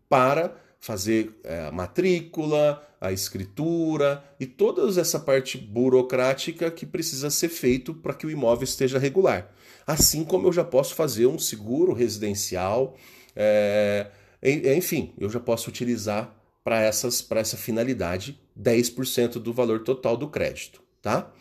para 0.09 0.64
fazer 0.85 1.35
é, 1.45 1.61
a 1.61 1.73
matrícula, 1.73 2.87
a 3.01 3.11
escritura 3.11 4.23
e 4.39 4.45
toda 4.45 5.01
essa 5.01 5.19
parte 5.19 5.57
burocrática 5.57 6.71
que 6.71 6.85
precisa 6.85 7.31
ser 7.31 7.49
feito 7.49 7.95
para 7.95 8.13
que 8.13 8.27
o 8.27 8.31
imóvel 8.31 8.65
esteja 8.65 8.99
regular. 8.99 9.51
Assim 9.87 10.25
como 10.25 10.47
eu 10.47 10.53
já 10.53 10.63
posso 10.63 10.95
fazer 10.95 11.27
um 11.27 11.39
seguro 11.39 11.95
residencial, 11.95 12.99
é, 13.35 14.11
enfim, 14.43 15.15
eu 15.17 15.31
já 15.31 15.41
posso 15.41 15.71
utilizar 15.71 16.31
para 16.63 16.83
essas 16.83 17.23
para 17.23 17.41
essa 17.41 17.57
finalidade 17.57 18.39
10% 18.61 19.39
do 19.39 19.55
valor 19.55 19.85
total 19.85 20.19
do 20.19 20.29
crédito, 20.29 20.83
tá? 21.01 21.33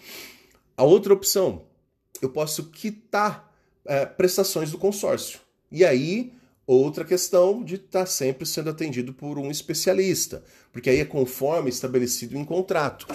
A 0.77 0.83
outra 0.85 1.13
opção, 1.13 1.63
eu 2.21 2.29
posso 2.29 2.69
quitar 2.71 3.53
é, 3.85 4.05
prestações 4.05 4.71
do 4.71 4.77
consórcio. 4.77 5.41
E 5.69 5.83
aí, 5.83 6.31
outra 6.65 7.03
questão 7.03 7.63
de 7.63 7.75
estar 7.75 7.99
tá 8.01 8.05
sempre 8.05 8.45
sendo 8.45 8.69
atendido 8.69 9.13
por 9.13 9.37
um 9.37 9.51
especialista, 9.51 10.43
porque 10.71 10.89
aí 10.89 10.99
é 10.99 11.05
conforme 11.05 11.69
estabelecido 11.69 12.37
em 12.37 12.45
contrato. 12.45 13.07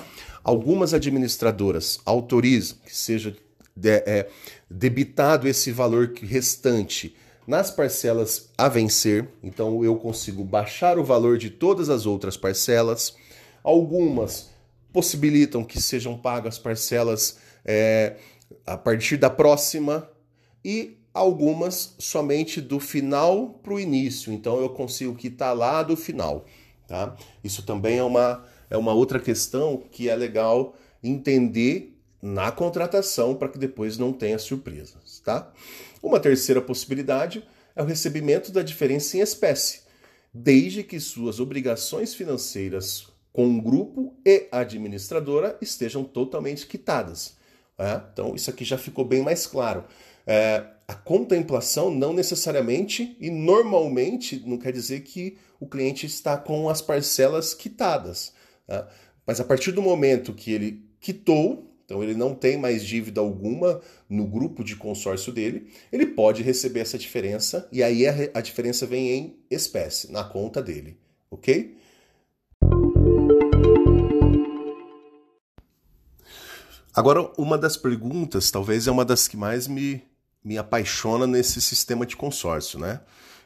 Algumas 0.44 0.94
administradoras 0.94 1.98
autorizam 2.04 2.78
que 2.84 2.96
seja 2.96 3.36
de, 3.74 3.90
é, 3.90 4.28
debitado 4.70 5.48
esse 5.48 5.72
valor 5.72 6.12
restante 6.20 7.14
nas 7.46 7.70
parcelas 7.70 8.50
a 8.58 8.68
vencer, 8.68 9.26
então 9.42 9.82
eu 9.82 9.96
consigo 9.96 10.44
baixar 10.44 10.98
o 10.98 11.04
valor 11.04 11.38
de 11.38 11.48
todas 11.48 11.88
as 11.88 12.04
outras 12.04 12.36
parcelas. 12.36 13.16
Algumas 13.64 14.50
possibilitam 14.92 15.64
que 15.64 15.80
sejam 15.80 16.18
pagas 16.18 16.58
parcelas 16.58 17.38
é, 17.64 18.16
a 18.66 18.76
partir 18.76 19.16
da 19.16 19.30
próxima 19.30 20.10
e 20.62 20.97
algumas 21.12 21.94
somente 21.98 22.60
do 22.60 22.78
final 22.78 23.60
para 23.62 23.74
o 23.74 23.80
início. 23.80 24.32
Então 24.32 24.60
eu 24.60 24.68
consigo 24.70 25.14
quitar 25.14 25.56
lá 25.56 25.82
do 25.82 25.96
final. 25.96 26.44
Tá? 26.86 27.16
Isso 27.42 27.62
também 27.64 27.98
é 27.98 28.02
uma, 28.02 28.44
é 28.70 28.76
uma 28.76 28.92
outra 28.92 29.20
questão 29.20 29.82
que 29.90 30.08
é 30.08 30.16
legal 30.16 30.76
entender 31.02 31.94
na 32.20 32.50
contratação 32.50 33.34
para 33.34 33.48
que 33.48 33.58
depois 33.58 33.98
não 33.98 34.12
tenha 34.12 34.38
surpresas. 34.38 35.20
Tá? 35.24 35.52
Uma 36.02 36.20
terceira 36.20 36.60
possibilidade 36.60 37.44
é 37.74 37.82
o 37.82 37.86
recebimento 37.86 38.50
da 38.50 38.62
diferença 38.62 39.16
em 39.16 39.20
espécie, 39.20 39.82
desde 40.32 40.82
que 40.82 40.98
suas 40.98 41.38
obrigações 41.40 42.14
financeiras 42.14 43.06
com 43.32 43.56
o 43.56 43.62
grupo 43.62 44.16
e 44.24 44.48
administradora 44.50 45.56
estejam 45.60 46.02
totalmente 46.02 46.66
quitadas. 46.66 47.36
É? 47.78 48.00
Então, 48.12 48.34
isso 48.34 48.50
aqui 48.50 48.64
já 48.64 48.76
ficou 48.76 49.04
bem 49.04 49.22
mais 49.22 49.46
claro. 49.46 49.84
É, 50.30 50.62
a 50.86 50.92
contemplação 50.92 51.90
não 51.90 52.12
necessariamente 52.12 53.16
e 53.18 53.30
normalmente 53.30 54.42
não 54.46 54.58
quer 54.58 54.72
dizer 54.72 55.00
que 55.00 55.38
o 55.58 55.66
cliente 55.66 56.04
está 56.04 56.36
com 56.36 56.68
as 56.68 56.82
parcelas 56.82 57.54
quitadas. 57.54 58.34
É? 58.68 58.84
Mas 59.26 59.40
a 59.40 59.44
partir 59.44 59.72
do 59.72 59.80
momento 59.80 60.34
que 60.34 60.52
ele 60.52 60.84
quitou, 61.00 61.72
então 61.86 62.02
ele 62.02 62.14
não 62.14 62.34
tem 62.34 62.58
mais 62.58 62.84
dívida 62.84 63.22
alguma 63.22 63.80
no 64.06 64.26
grupo 64.26 64.62
de 64.62 64.76
consórcio 64.76 65.32
dele, 65.32 65.72
ele 65.90 66.04
pode 66.04 66.42
receber 66.42 66.80
essa 66.80 66.98
diferença 66.98 67.66
e 67.72 67.82
aí 67.82 68.06
a, 68.06 68.12
a 68.34 68.40
diferença 68.42 68.84
vem 68.84 69.10
em 69.10 69.36
espécie, 69.50 70.12
na 70.12 70.24
conta 70.24 70.62
dele, 70.62 70.98
ok? 71.30 71.74
Agora, 76.94 77.30
uma 77.38 77.56
das 77.56 77.76
perguntas, 77.76 78.50
talvez 78.50 78.86
é 78.86 78.90
uma 78.90 79.04
das 79.04 79.28
que 79.28 79.36
mais 79.36 79.68
me, 79.68 80.02
me 80.44 80.58
apaixona 80.58 81.26
nesse 81.26 81.60
sistema 81.60 82.06
de 82.06 82.16
consórcio, 82.16 82.78
né? 82.78 83.00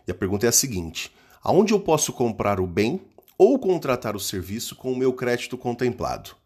E 0.06 0.10
a 0.10 0.14
pergunta 0.14 0.46
é 0.46 0.48
a 0.48 0.52
seguinte: 0.52 1.12
aonde 1.42 1.72
eu 1.72 1.80
posso 1.80 2.12
comprar 2.12 2.60
o 2.60 2.66
bem 2.66 3.00
ou 3.36 3.58
contratar 3.58 4.14
o 4.14 4.20
serviço 4.20 4.76
com 4.76 4.92
o 4.92 4.96
meu 4.96 5.12
crédito 5.12 5.56
contemplado? 5.58 6.36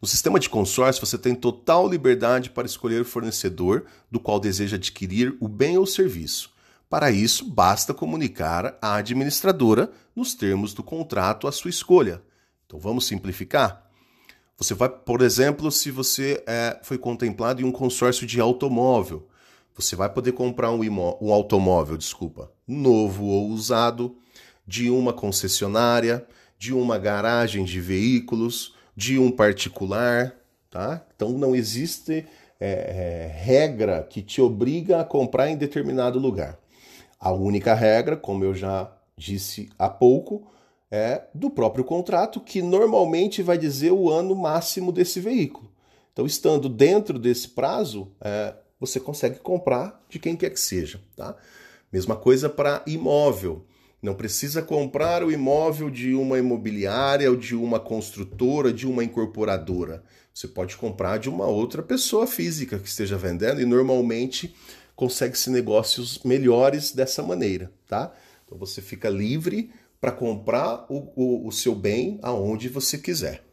No 0.00 0.08
sistema 0.08 0.40
de 0.40 0.50
consórcio, 0.50 1.04
você 1.04 1.16
tem 1.16 1.34
total 1.34 1.88
liberdade 1.88 2.50
para 2.50 2.66
escolher 2.66 3.02
o 3.02 3.04
fornecedor 3.04 3.86
do 4.10 4.18
qual 4.18 4.40
deseja 4.40 4.76
adquirir 4.76 5.36
o 5.40 5.46
bem 5.46 5.78
ou 5.78 5.86
serviço. 5.86 6.50
Para 6.90 7.10
isso, 7.10 7.44
basta 7.48 7.94
comunicar 7.94 8.76
à 8.82 8.96
administradora, 8.96 9.92
nos 10.16 10.34
termos 10.34 10.74
do 10.74 10.82
contrato, 10.82 11.46
a 11.46 11.52
sua 11.52 11.70
escolha. 11.70 12.20
Então 12.66 12.80
vamos 12.80 13.06
simplificar? 13.06 13.88
Você 14.56 14.74
vai, 14.74 14.88
por 14.88 15.22
exemplo, 15.22 15.70
se 15.70 15.90
você 15.90 16.42
é, 16.44 16.80
foi 16.82 16.98
contemplado 16.98 17.62
em 17.62 17.64
um 17.64 17.70
consórcio 17.70 18.26
de 18.26 18.40
automóvel, 18.40 19.28
você 19.78 19.94
vai 19.94 20.08
poder 20.08 20.32
comprar 20.32 20.72
um, 20.72 20.80
um 21.20 21.32
automóvel, 21.32 21.96
desculpa, 21.96 22.50
novo 22.66 23.26
ou 23.26 23.48
usado, 23.48 24.16
de 24.66 24.90
uma 24.90 25.12
concessionária, 25.12 26.26
de 26.58 26.74
uma 26.74 26.98
garagem 26.98 27.64
de 27.64 27.80
veículos 27.80 28.74
de 28.96 29.16
um 29.16 29.30
particular, 29.30 30.34
tá? 30.68 31.06
Então 31.14 31.30
não 31.30 31.54
existe 31.54 32.26
é, 32.58 32.68
é, 32.68 33.26
regra 33.32 34.02
que 34.02 34.20
te 34.20 34.40
obriga 34.42 35.00
a 35.00 35.04
comprar 35.04 35.48
em 35.48 35.56
determinado 35.56 36.18
lugar. 36.18 36.58
A 37.20 37.32
única 37.32 37.72
regra, 37.74 38.16
como 38.16 38.42
eu 38.42 38.54
já 38.54 38.92
disse 39.16 39.70
há 39.78 39.88
pouco, 39.88 40.48
é 40.90 41.22
do 41.32 41.50
próprio 41.50 41.84
contrato, 41.84 42.40
que 42.40 42.60
normalmente 42.60 43.42
vai 43.42 43.56
dizer 43.56 43.92
o 43.92 44.10
ano 44.10 44.34
máximo 44.34 44.90
desse 44.90 45.20
veículo. 45.20 45.70
Então, 46.12 46.26
estando 46.26 46.68
dentro 46.68 47.16
desse 47.16 47.48
prazo, 47.50 48.10
é, 48.20 48.54
você 48.80 49.00
consegue 49.00 49.38
comprar 49.38 50.04
de 50.08 50.18
quem 50.18 50.36
quer 50.36 50.50
que 50.50 50.60
seja. 50.60 51.00
Tá? 51.16 51.36
Mesma 51.92 52.16
coisa 52.16 52.48
para 52.48 52.82
imóvel. 52.86 53.64
Não 54.00 54.14
precisa 54.14 54.62
comprar 54.62 55.24
o 55.24 55.32
imóvel 55.32 55.90
de 55.90 56.14
uma 56.14 56.38
imobiliária 56.38 57.28
ou 57.28 57.36
de 57.36 57.56
uma 57.56 57.80
construtora, 57.80 58.72
de 58.72 58.86
uma 58.86 59.02
incorporadora. 59.02 60.04
Você 60.32 60.46
pode 60.46 60.76
comprar 60.76 61.18
de 61.18 61.28
uma 61.28 61.46
outra 61.46 61.82
pessoa 61.82 62.26
física 62.26 62.78
que 62.78 62.88
esteja 62.88 63.16
vendendo 63.16 63.60
e 63.60 63.64
normalmente 63.64 64.54
consegue-se 64.94 65.50
negócios 65.50 66.20
melhores 66.24 66.92
dessa 66.92 67.24
maneira, 67.24 67.72
tá? 67.88 68.14
Então 68.44 68.56
você 68.56 68.80
fica 68.80 69.08
livre 69.08 69.72
para 70.00 70.12
comprar 70.12 70.86
o, 70.88 71.12
o, 71.16 71.48
o 71.48 71.52
seu 71.52 71.74
bem 71.74 72.20
aonde 72.22 72.68
você 72.68 72.98
quiser. 72.98 73.47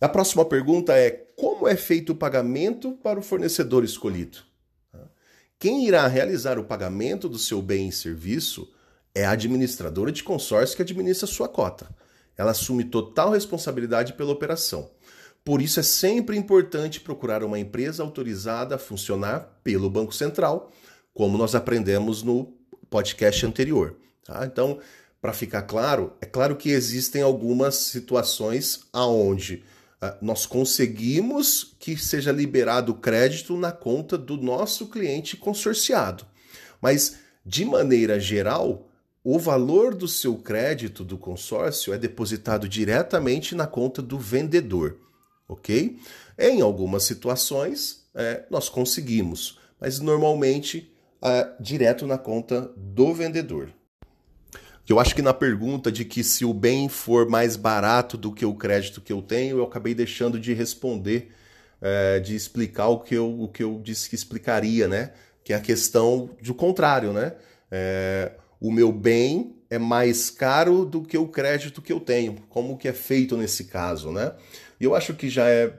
A 0.00 0.08
próxima 0.08 0.44
pergunta 0.44 0.96
é: 0.96 1.10
como 1.36 1.68
é 1.68 1.76
feito 1.76 2.12
o 2.12 2.16
pagamento 2.16 2.92
para 3.02 3.18
o 3.18 3.22
fornecedor 3.22 3.84
escolhido? 3.84 4.38
Quem 5.58 5.86
irá 5.86 6.06
realizar 6.06 6.58
o 6.58 6.64
pagamento 6.64 7.28
do 7.28 7.38
seu 7.38 7.60
bem 7.60 7.88
e 7.88 7.92
serviço 7.92 8.72
é 9.14 9.26
a 9.26 9.32
administradora 9.32 10.10
de 10.10 10.22
consórcio 10.22 10.74
que 10.74 10.82
administra 10.82 11.26
sua 11.26 11.48
cota. 11.48 11.94
Ela 12.34 12.52
assume 12.52 12.84
total 12.84 13.30
responsabilidade 13.32 14.14
pela 14.14 14.32
operação. 14.32 14.90
Por 15.44 15.60
isso 15.60 15.78
é 15.78 15.82
sempre 15.82 16.36
importante 16.36 17.00
procurar 17.00 17.44
uma 17.44 17.58
empresa 17.58 18.02
autorizada 18.02 18.76
a 18.76 18.78
funcionar 18.78 19.60
pelo 19.62 19.90
Banco 19.90 20.14
Central, 20.14 20.72
como 21.12 21.36
nós 21.36 21.54
aprendemos 21.54 22.22
no 22.22 22.54
podcast 22.88 23.44
anterior. 23.44 23.96
Tá? 24.24 24.46
Então, 24.46 24.78
para 25.20 25.34
ficar 25.34 25.62
claro, 25.62 26.14
é 26.22 26.26
claro 26.26 26.56
que 26.56 26.70
existem 26.70 27.20
algumas 27.20 27.74
situações 27.74 28.86
aonde 28.92 29.62
nós 30.20 30.46
conseguimos 30.46 31.76
que 31.78 31.96
seja 31.96 32.32
liberado 32.32 32.92
o 32.92 32.96
crédito 32.96 33.56
na 33.56 33.70
conta 33.70 34.16
do 34.16 34.36
nosso 34.36 34.86
cliente 34.86 35.36
consorciado. 35.36 36.24
Mas, 36.80 37.18
de 37.44 37.64
maneira 37.64 38.18
geral, 38.18 38.88
o 39.22 39.38
valor 39.38 39.94
do 39.94 40.08
seu 40.08 40.36
crédito 40.36 41.04
do 41.04 41.18
consórcio 41.18 41.92
é 41.92 41.98
depositado 41.98 42.66
diretamente 42.66 43.54
na 43.54 43.66
conta 43.66 44.00
do 44.00 44.18
vendedor, 44.18 44.98
ok? 45.46 45.98
Em 46.38 46.62
algumas 46.62 47.02
situações, 47.02 48.06
é, 48.14 48.46
nós 48.50 48.70
conseguimos, 48.70 49.58
mas 49.78 50.00
normalmente 50.00 50.90
é, 51.22 51.52
direto 51.60 52.06
na 52.06 52.16
conta 52.16 52.72
do 52.74 53.12
vendedor. 53.12 53.70
Eu 54.92 54.98
acho 54.98 55.14
que 55.14 55.22
na 55.22 55.32
pergunta 55.32 55.92
de 55.92 56.04
que 56.04 56.24
se 56.24 56.44
o 56.44 56.52
bem 56.52 56.88
for 56.88 57.28
mais 57.28 57.54
barato 57.54 58.16
do 58.16 58.32
que 58.32 58.44
o 58.44 58.54
crédito 58.54 59.00
que 59.00 59.12
eu 59.12 59.22
tenho, 59.22 59.58
eu 59.58 59.64
acabei 59.64 59.94
deixando 59.94 60.38
de 60.38 60.52
responder, 60.52 61.30
é, 61.80 62.18
de 62.18 62.34
explicar 62.34 62.88
o 62.88 62.98
que, 63.00 63.14
eu, 63.14 63.40
o 63.40 63.48
que 63.48 63.62
eu 63.62 63.80
disse 63.82 64.08
que 64.08 64.14
explicaria, 64.14 64.88
né? 64.88 65.12
Que 65.44 65.52
é 65.52 65.56
a 65.56 65.60
questão 65.60 66.30
do 66.42 66.54
contrário, 66.54 67.12
né? 67.12 67.34
É, 67.70 68.32
o 68.60 68.72
meu 68.72 68.90
bem 68.90 69.54
é 69.70 69.78
mais 69.78 70.28
caro 70.28 70.84
do 70.84 71.02
que 71.02 71.16
o 71.16 71.28
crédito 71.28 71.80
que 71.80 71.92
eu 71.92 72.00
tenho. 72.00 72.36
Como 72.48 72.76
que 72.76 72.88
é 72.88 72.92
feito 72.92 73.36
nesse 73.36 73.66
caso, 73.66 74.10
né? 74.10 74.32
E 74.80 74.84
eu 74.84 74.94
acho 74.94 75.14
que 75.14 75.28
já 75.28 75.48
é 75.48 75.72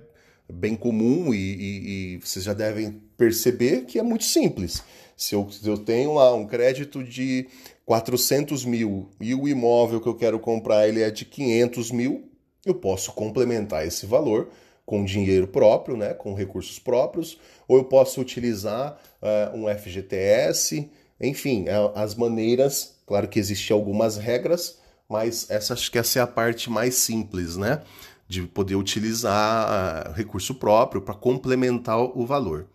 bem 0.51 0.75
comum 0.75 1.34
e, 1.34 1.38
e, 1.38 2.13
e 2.15 2.18
vocês 2.18 2.46
já 2.46 2.53
devem 2.53 3.01
perceber 3.18 3.86
que 3.86 4.00
é 4.00 4.03
muito 4.03 4.24
simples. 4.24 4.84
Se 5.18 5.36
eu, 5.36 5.51
se 5.51 5.68
eu 5.68 5.77
tenho 5.77 6.15
lá 6.15 6.34
um 6.34 6.48
crédito 6.48 7.03
de 7.03 7.48
400 7.91 8.63
mil 8.63 9.10
e 9.19 9.36
o 9.36 9.50
imóvel 9.50 10.00
que 10.00 10.07
eu 10.07 10.15
quero 10.15 10.39
comprar 10.39 10.88
ele 10.88 11.01
é 11.01 11.12
de 11.12 11.25
500 11.25 11.91
mil, 11.91 12.31
eu 12.65 12.74
posso 12.74 13.12
complementar 13.12 13.86
esse 13.86 14.05
valor 14.05 14.48
com 14.86 15.03
dinheiro 15.03 15.45
próprio, 15.45 15.98
né, 15.98 16.13
com 16.13 16.33
recursos 16.33 16.79
próprios, 16.79 17.38
ou 17.67 17.75
eu 17.75 17.83
posso 17.83 18.21
utilizar 18.21 18.98
uh, 19.21 19.57
um 19.57 19.67
FGTS, 19.67 20.89
enfim, 21.19 21.65
é, 21.67 21.74
as 21.93 22.15
maneiras, 22.15 22.95
claro 23.05 23.27
que 23.27 23.38
existem 23.38 23.75
algumas 23.75 24.15
regras, 24.15 24.79
mas 25.10 25.50
essa 25.50 25.74
acho 25.74 25.91
que 25.91 26.00
essa 26.00 26.19
é 26.19 26.21
a 26.21 26.27
parte 26.27 26.69
mais 26.69 26.95
simples, 26.95 27.57
né? 27.57 27.81
De 28.25 28.43
poder 28.43 28.75
utilizar 28.75 30.07
uh, 30.07 30.13
recurso 30.13 30.55
próprio 30.55 31.01
para 31.01 31.13
complementar 31.13 32.00
o 32.00 32.25
valor, 32.25 32.67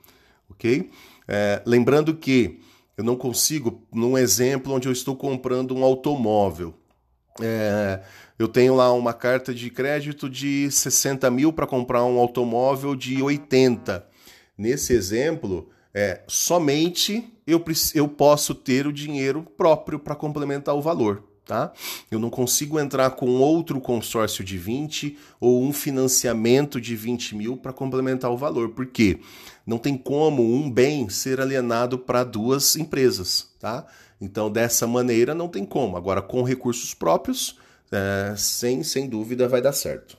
ok? 0.51 0.91
É, 1.27 1.63
lembrando 1.65 2.15
que 2.15 2.61
eu 2.97 3.05
não 3.05 3.17
consigo, 3.17 3.87
num 3.93 4.17
exemplo 4.17 4.73
onde 4.73 4.89
eu 4.89 4.93
estou 4.93 5.15
comprando 5.15 5.75
um 5.75 5.85
automóvel, 5.85 6.75
é, 7.41 8.03
eu 8.39 8.49
tenho 8.49 8.75
lá 8.75 8.93
uma 8.93 9.13
carta 9.13 9.55
de 9.55 9.71
crédito 9.71 10.29
de 10.29 10.71
60 10.71 11.31
mil 11.31 11.53
para 11.53 11.67
comprar 11.67 12.05
um 12.05 12.19
automóvel 12.19 12.95
de 12.95 13.23
80. 13.23 14.07
Nesse 14.57 14.93
exemplo, 14.95 15.69
é, 15.93 16.23
somente 16.27 17.33
eu, 17.47 17.63
eu 17.95 18.09
posso 18.09 18.55
ter 18.55 18.87
o 18.87 18.93
dinheiro 18.93 19.43
próprio 19.43 19.99
para 19.99 20.15
complementar 20.15 20.75
o 20.75 20.83
valor. 20.83 21.23
Tá? 21.47 21.73
Eu 22.11 22.19
não 22.19 22.29
consigo 22.29 22.77
entrar 22.77 23.11
com 23.11 23.37
outro 23.37 23.81
consórcio 23.81 24.43
de 24.43 24.59
20 24.59 25.17
ou 25.39 25.63
um 25.63 25.73
financiamento 25.73 26.81
de 26.81 26.97
20 26.97 27.37
mil 27.37 27.57
para 27.57 27.73
complementar 27.73 28.33
o 28.33 28.37
valor. 28.37 28.71
Por 28.71 28.85
quê? 28.87 29.21
Não 29.65 29.79
tem 29.79 29.97
como 29.97 30.43
um 30.43 30.69
bem 30.69 31.09
ser 31.09 31.41
alienado 31.41 32.01
para 32.01 32.25
duas 32.25 32.75
empresas. 32.75 33.49
Tá? 33.61 33.87
Então, 34.21 34.51
dessa 34.51 34.89
maneira, 34.89 35.37
não 35.37 35.47
tem 35.47 35.65
como. 35.65 35.97
Agora, 35.97 36.21
com 36.21 36.43
recursos 36.43 36.93
próprios, 36.93 37.57
é, 37.93 38.35
sem, 38.37 38.83
sem 38.83 39.09
dúvida, 39.09 39.47
vai 39.47 39.63
dar 39.63 39.73
certo. 39.73 40.19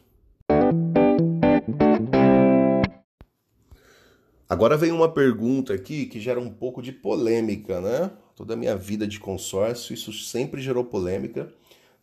Agora 4.49 4.77
vem 4.77 4.93
uma 4.93 5.11
pergunta 5.11 5.73
aqui 5.73 6.05
que 6.05 6.21
gera 6.21 6.39
um 6.39 6.49
pouco 6.49 6.81
de 6.81 6.93
polêmica, 6.93 7.81
né? 7.81 8.11
Toda 8.37 8.53
a 8.53 8.55
minha 8.55 8.75
vida 8.75 9.07
de 9.07 9.19
consórcio, 9.19 9.95
isso 9.95 10.13
sempre 10.13 10.61
gerou 10.61 10.83
polêmica 10.85 11.51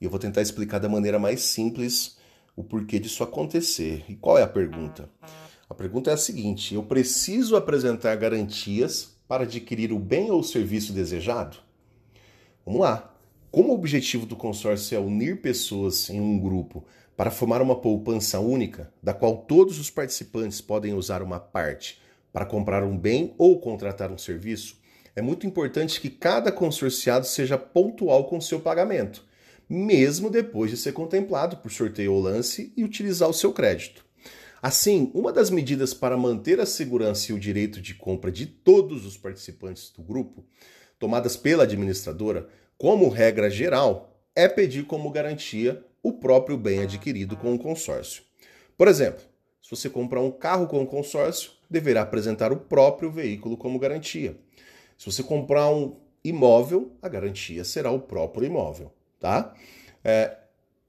e 0.01 0.05
eu 0.05 0.11
vou 0.11 0.19
tentar 0.19 0.43
explicar 0.43 0.81
da 0.81 0.89
maneira 0.89 1.17
mais 1.17 1.43
simples 1.43 2.19
o 2.57 2.65
porquê 2.65 2.99
disso 2.99 3.23
acontecer. 3.23 4.05
E 4.09 4.17
qual 4.17 4.37
é 4.37 4.43
a 4.43 4.49
pergunta? 4.49 5.09
A 5.71 5.75
pergunta 5.75 6.11
é 6.11 6.15
a 6.15 6.17
seguinte: 6.17 6.75
eu 6.75 6.83
preciso 6.83 7.55
apresentar 7.55 8.17
garantias 8.17 9.17
para 9.29 9.45
adquirir 9.45 9.93
o 9.93 9.99
bem 10.01 10.33
ou 10.33 10.43
serviço 10.43 10.93
desejado? 10.93 11.59
Vamos 12.67 12.81
lá. 12.81 13.15
Como 13.53 13.69
o 13.69 13.75
objetivo 13.77 14.27
do 14.27 14.35
consórcio 14.35 14.97
é 14.97 14.99
unir 14.99 15.41
pessoas 15.41 16.11
em 16.11 16.21
um 16.21 16.37
grupo 16.37 16.85
para 17.17 17.31
formar 17.31 17.63
uma 17.63 17.77
poupança 17.77 18.41
única, 18.41 18.93
da 19.01 19.15
qual 19.15 19.37
todos 19.37 19.79
os 19.79 19.89
participantes 19.89 20.61
podem 20.61 20.95
usar 20.95 21.23
uma 21.23 21.39
parte 21.39 22.03
para 22.33 22.45
comprar 22.45 22.83
um 22.83 22.99
bem 22.99 23.33
ou 23.39 23.61
contratar 23.61 24.11
um 24.11 24.19
serviço, 24.19 24.83
é 25.17 25.23
muito 25.23 25.47
importante 25.47 26.01
que 26.01 26.11
cada 26.11 26.51
consorciado 26.51 27.27
seja 27.27 27.57
pontual 27.57 28.25
com 28.25 28.41
seu 28.41 28.61
pagamento, 28.61 29.25
mesmo 29.69 30.29
depois 30.29 30.71
de 30.71 30.77
ser 30.77 30.93
contemplado 30.93 31.59
por 31.59 31.71
sorteio 31.71 32.13
ou 32.13 32.21
lance 32.21 32.73
e 32.77 32.85
utilizar 32.85 33.29
o 33.29 33.35
seu 33.35 33.53
crédito. 33.53 34.05
Assim, 34.61 35.11
uma 35.15 35.33
das 35.33 35.51
medidas 35.51 35.93
para 35.93 36.17
manter 36.17 36.59
a 36.59 36.67
segurança 36.67 37.31
e 37.31 37.35
o 37.35 37.39
direito 37.39 37.81
de 37.81 37.95
compra 37.95 38.33
de 38.33 38.47
todos 38.47 39.05
os 39.05 39.17
participantes 39.17 39.91
do 39.91 40.03
grupo, 40.03 40.45
tomadas 40.99 41.37
pela 41.37 41.65
administradora, 41.65 42.49
como 42.79 43.09
regra 43.09 43.51
geral, 43.51 44.19
é 44.35 44.49
pedir 44.49 44.85
como 44.87 45.11
garantia 45.11 45.85
o 46.03 46.13
próprio 46.13 46.57
bem 46.57 46.81
adquirido 46.81 47.37
com 47.37 47.55
o 47.55 47.59
consórcio. 47.59 48.23
Por 48.77 48.89
exemplo, 48.89 49.23
se 49.63 49.71
você 49.71 49.89
comprar 49.89 50.21
um 50.21 50.31
carro 50.31 50.67
com 50.67 50.83
o 50.83 50.87
consórcio, 50.87 51.53
deverá 51.71 52.03
apresentar 52.03 52.53
o 52.53 52.57
próprio 52.57 53.11
veículo 53.11 53.57
como 53.57 53.79
garantia. 53.79 54.37
Se 54.97 55.07
você 55.07 55.23
comprar 55.23 55.69
um 55.71 55.97
imóvel, 56.25 56.93
a 57.03 57.09
garantia 57.09 57.65
será 57.65 57.91
o 57.91 58.01
próprio 58.01 58.47
imóvel, 58.47 58.91
tá? 59.21 59.55
É, 60.03 60.37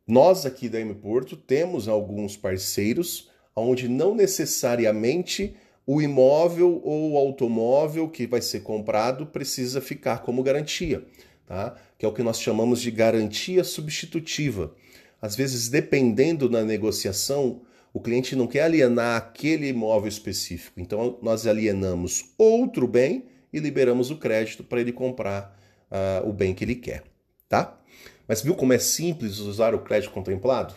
nós 0.07 0.45
aqui 0.45 0.69
da 0.69 0.79
M 0.79 0.93
Porto 0.95 1.35
temos 1.35 1.87
alguns 1.87 2.37
parceiros 2.37 3.29
onde 3.55 3.87
não 3.87 4.13
necessariamente 4.13 5.55
o 5.87 6.01
imóvel 6.01 6.81
ou 6.83 7.11
o 7.11 7.17
automóvel 7.17 8.09
que 8.09 8.25
vai 8.25 8.41
ser 8.41 8.61
comprado 8.61 9.25
precisa 9.25 9.79
ficar 9.79 10.23
como 10.23 10.43
garantia, 10.43 11.05
tá? 11.45 11.75
Que 11.97 12.05
é 12.05 12.09
o 12.09 12.13
que 12.13 12.23
nós 12.23 12.39
chamamos 12.39 12.81
de 12.81 12.91
garantia 12.91 13.63
substitutiva. 13.63 14.73
Às 15.21 15.35
vezes, 15.35 15.69
dependendo 15.69 16.49
da 16.49 16.63
negociação, 16.63 17.61
o 17.93 17.99
cliente 17.99 18.35
não 18.35 18.47
quer 18.47 18.63
alienar 18.63 19.17
aquele 19.17 19.69
imóvel 19.69 20.09
específico, 20.09 20.79
então 20.79 21.17
nós 21.21 21.47
alienamos 21.47 22.33
outro 22.37 22.87
bem 22.87 23.25
e 23.55 23.59
liberamos 23.59 24.11
o 24.11 24.17
crédito 24.17 24.63
para 24.63 24.81
ele 24.81 24.91
comprar 24.91 25.57
uh, 25.89 26.27
o 26.27 26.33
bem 26.33 26.53
que 26.53 26.65
ele 26.65 26.75
quer, 26.75 27.03
tá? 27.47 27.79
Mas 28.27 28.41
viu 28.41 28.53
como 28.53 28.73
é 28.73 28.77
simples 28.77 29.39
usar 29.39 29.73
o 29.73 29.79
crédito 29.79 30.11
contemplado? 30.11 30.75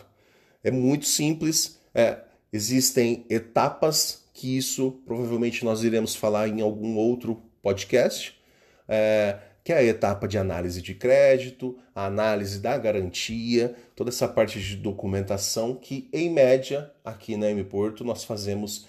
É 0.63 0.71
muito 0.71 1.05
simples. 1.05 1.79
É, 1.93 2.19
existem 2.53 3.25
etapas 3.29 4.23
que 4.33 4.55
isso 4.55 5.01
provavelmente 5.05 5.65
nós 5.65 5.83
iremos 5.83 6.15
falar 6.15 6.47
em 6.47 6.61
algum 6.61 6.95
outro 6.95 7.41
podcast. 7.61 8.39
É, 8.87 9.39
que 9.63 9.73
é 9.73 9.77
a 9.77 9.83
etapa 9.83 10.27
de 10.27 10.37
análise 10.37 10.81
de 10.81 10.95
crédito, 10.95 11.77
a 11.93 12.05
análise 12.05 12.59
da 12.59 12.75
garantia, 12.77 13.75
toda 13.95 14.09
essa 14.09 14.27
parte 14.27 14.59
de 14.59 14.75
documentação 14.75 15.75
que, 15.75 16.09
em 16.11 16.27
média, 16.29 16.91
aqui 17.05 17.37
na 17.37 17.51
M 17.51 17.63
Porto, 17.65 18.03
nós 18.03 18.23
fazemos. 18.23 18.87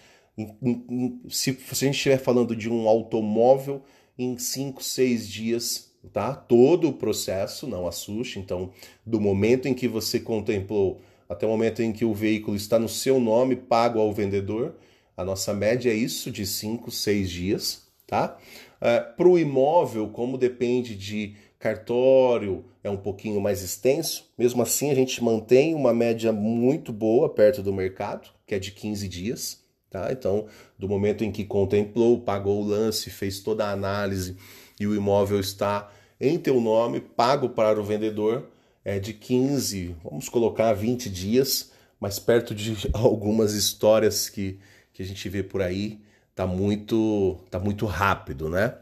Se, 1.29 1.53
se, 1.53 1.85
a 1.85 1.87
gente 1.87 1.97
estiver 1.97 2.19
falando 2.19 2.55
de 2.55 2.69
um 2.71 2.89
automóvel, 2.89 3.83
em 4.19 4.37
5, 4.37 4.83
6 4.83 5.29
dias, 5.29 5.91
tá? 6.13 6.35
Todo 6.35 6.89
o 6.89 6.93
processo, 6.93 7.67
não 7.67 7.87
assuste. 7.87 8.39
Então, 8.39 8.71
do 9.05 9.21
momento 9.21 9.67
em 9.67 9.75
que 9.75 9.89
você 9.89 10.21
contemplou 10.21 11.01
até 11.29 11.47
o 11.47 11.51
momento 11.51 11.81
em 11.81 11.93
que 11.93 12.05
o 12.05 12.13
veículo 12.13 12.57
está 12.57 12.79
no 12.79 12.89
seu 12.89 13.21
nome, 13.21 13.55
pago 13.55 14.01
ao 14.01 14.13
vendedor, 14.13 14.75
a 15.17 15.25
nossa 15.25 15.55
média 15.55 15.91
é 15.91 15.95
isso, 15.95 16.31
de 16.31 16.45
5, 16.45 16.91
6 16.91 17.31
dias, 17.31 17.87
tá? 18.07 18.37
Uh, 18.81 19.17
Para 19.17 19.29
o 19.29 19.39
imóvel, 19.39 20.09
como 20.09 20.37
depende 20.37 20.97
de 20.97 21.37
cartório, 21.59 22.65
é 22.83 22.91
um 22.91 22.97
pouquinho 22.97 23.41
mais 23.41 23.63
extenso, 23.63 24.29
mesmo 24.37 24.63
assim 24.63 24.91
a 24.91 24.95
gente 24.95 25.23
mantém 25.23 25.75
uma 25.75 25.93
média 25.93 26.33
muito 26.33 26.93
boa 26.93 27.29
perto 27.29 27.63
do 27.63 27.73
mercado, 27.73 28.31
que 28.47 28.55
é 28.55 28.59
de 28.59 28.73
15 28.73 29.07
dias. 29.07 29.60
Tá? 29.91 30.13
Então, 30.13 30.47
do 30.79 30.89
momento 30.89 31.25
em 31.25 31.33
que 31.33 31.45
contemplou, 31.45 32.21
pagou 32.21 32.63
o 32.63 32.65
lance, 32.65 33.11
fez 33.11 33.41
toda 33.41 33.67
a 33.67 33.73
análise 33.73 34.37
e 34.79 34.87
o 34.87 34.95
imóvel 34.95 35.41
está 35.41 35.91
em 36.21 36.39
teu 36.39 36.61
nome, 36.61 37.01
pago 37.01 37.49
para 37.49 37.81
o 37.81 37.85
vendedor, 37.85 38.49
é 38.85 39.01
de 39.01 39.13
15, 39.13 39.97
vamos 40.05 40.29
colocar 40.29 40.73
20 40.75 41.11
dias, 41.11 41.73
mas 41.99 42.21
perto 42.21 42.55
de 42.55 42.89
algumas 42.95 43.53
histórias 43.53 44.29
que, 44.29 44.61
que 44.93 45.03
a 45.03 45.07
gente 45.07 45.29
vê 45.29 45.43
por 45.43 45.61
aí, 45.61 46.01
tá 46.37 46.47
muito, 46.47 47.39
tá 47.51 47.59
muito 47.59 47.85
rápido, 47.85 48.49
né? 48.49 48.77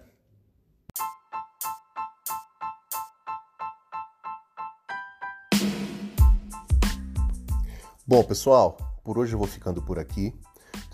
Bom, 8.06 8.22
pessoal, 8.24 8.76
por 9.02 9.18
hoje 9.18 9.32
eu 9.32 9.38
vou 9.38 9.48
ficando 9.48 9.80
por 9.80 9.98
aqui. 9.98 10.34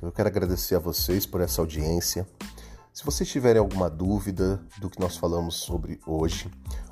Eu 0.05 0.12
quero 0.12 0.29
agradecer 0.29 0.77
a 0.77 0.79
vocês 0.79 1.27
por 1.27 1.40
essa 1.40 1.61
audiência. 1.61 2.27
Se 2.93 3.05
vocês 3.05 3.29
tiverem 3.29 3.59
alguma 3.59 3.90
dúvida 3.90 4.61
do 4.79 4.88
que 4.88 5.01
nós 5.01 5.17
falamos 5.17 5.57
sobre 5.57 6.01
hoje, 6.07 6.51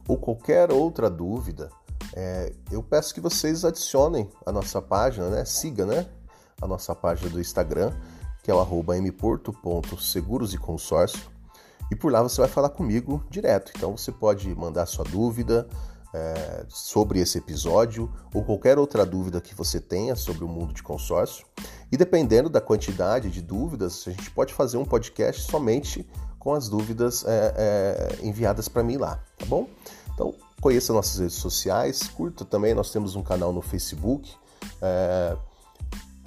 ou 0.08 0.16
qualquer 0.16 0.72
outra 0.72 1.08
dúvida, 1.08 1.70
é, 2.14 2.52
eu 2.70 2.82
peço 2.82 3.14
que 3.14 3.20
vocês 3.20 3.64
adicionem 3.64 4.28
a 4.44 4.50
nossa 4.50 4.82
página, 4.82 5.28
né? 5.28 5.44
Siga, 5.44 5.86
né? 5.86 6.08
A 6.60 6.66
nossa 6.66 6.94
página 6.94 7.30
do 7.30 7.40
Instagram 7.40 7.92
que 8.42 8.50
é 8.50 8.54
o 8.54 8.60
arroba 8.60 8.96
mporto.seguros 8.96 10.52
e 10.52 10.58
consórcio. 10.58 11.30
E 11.90 11.94
por 11.94 12.10
lá 12.10 12.22
você 12.22 12.40
vai 12.40 12.50
falar 12.50 12.70
comigo 12.70 13.24
direto. 13.30 13.72
Então 13.76 13.96
você 13.96 14.10
pode 14.10 14.52
mandar 14.54 14.86
sua 14.86 15.04
dúvida, 15.04 15.68
é, 16.14 16.64
sobre 16.68 17.20
esse 17.20 17.38
episódio 17.38 18.12
ou 18.34 18.44
qualquer 18.44 18.78
outra 18.78 19.04
dúvida 19.06 19.40
que 19.40 19.54
você 19.54 19.80
tenha 19.80 20.14
sobre 20.14 20.44
o 20.44 20.48
mundo 20.48 20.72
de 20.72 20.82
consórcio. 20.82 21.46
E 21.90 21.96
dependendo 21.96 22.48
da 22.48 22.60
quantidade 22.60 23.30
de 23.30 23.42
dúvidas, 23.42 24.04
a 24.06 24.10
gente 24.10 24.30
pode 24.30 24.52
fazer 24.52 24.76
um 24.76 24.84
podcast 24.84 25.42
somente 25.42 26.06
com 26.38 26.52
as 26.54 26.68
dúvidas 26.68 27.24
é, 27.24 27.54
é, 27.56 28.26
enviadas 28.26 28.68
para 28.68 28.82
mim 28.82 28.96
lá, 28.96 29.22
tá 29.38 29.46
bom? 29.46 29.68
Então, 30.12 30.34
conheça 30.60 30.92
nossas 30.92 31.18
redes 31.18 31.36
sociais, 31.36 32.02
curta 32.08 32.44
também, 32.44 32.74
nós 32.74 32.90
temos 32.90 33.14
um 33.14 33.22
canal 33.22 33.52
no 33.52 33.62
Facebook, 33.62 34.34
é, 34.80 35.36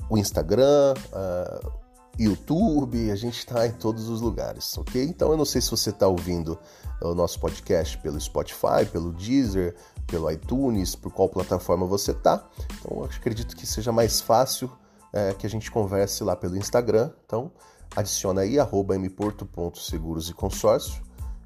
o 0.10 0.18
Instagram, 0.18 0.94
é, 1.14 1.85
YouTube, 2.20 3.12
a 3.12 3.16
gente 3.16 3.40
está 3.40 3.68
em 3.68 3.72
todos 3.72 4.08
os 4.08 4.22
lugares, 4.22 4.78
ok? 4.78 5.04
Então 5.04 5.32
eu 5.32 5.38
não 5.38 5.46
sei 5.46 5.62
se 5.62 5.70
você 5.70 5.90
está 5.90 6.08
ouvindo 6.08 6.58
o 7.02 7.14
nosso 7.14 7.40
podcast 7.40 7.98
pelo 7.98 8.20
Spotify, 8.20 8.86
pelo 8.92 9.12
Deezer, 9.12 9.76
pelo 10.08 10.30
iTunes, 10.32 10.96
por 10.96 11.12
qual 11.12 11.28
plataforma 11.28 11.86
você 11.86 12.12
está. 12.12 12.48
Então 12.80 12.98
eu 12.98 13.04
acredito 13.06 13.56
que 13.56 13.68
seja 13.68 13.92
mais 13.92 14.22
fácil 14.22 14.72
é, 15.12 15.34
que 15.34 15.46
a 15.46 15.50
gente 15.50 15.70
converse 15.70 16.24
lá 16.24 16.36
pelo 16.36 16.58
Instagram. 16.58 17.12
Então 17.26 17.52
adiciona 17.96 18.42
aí 18.42 18.58
mporto.seguros 19.00 20.30
e 20.30 20.34
consórcio, 20.34 21.02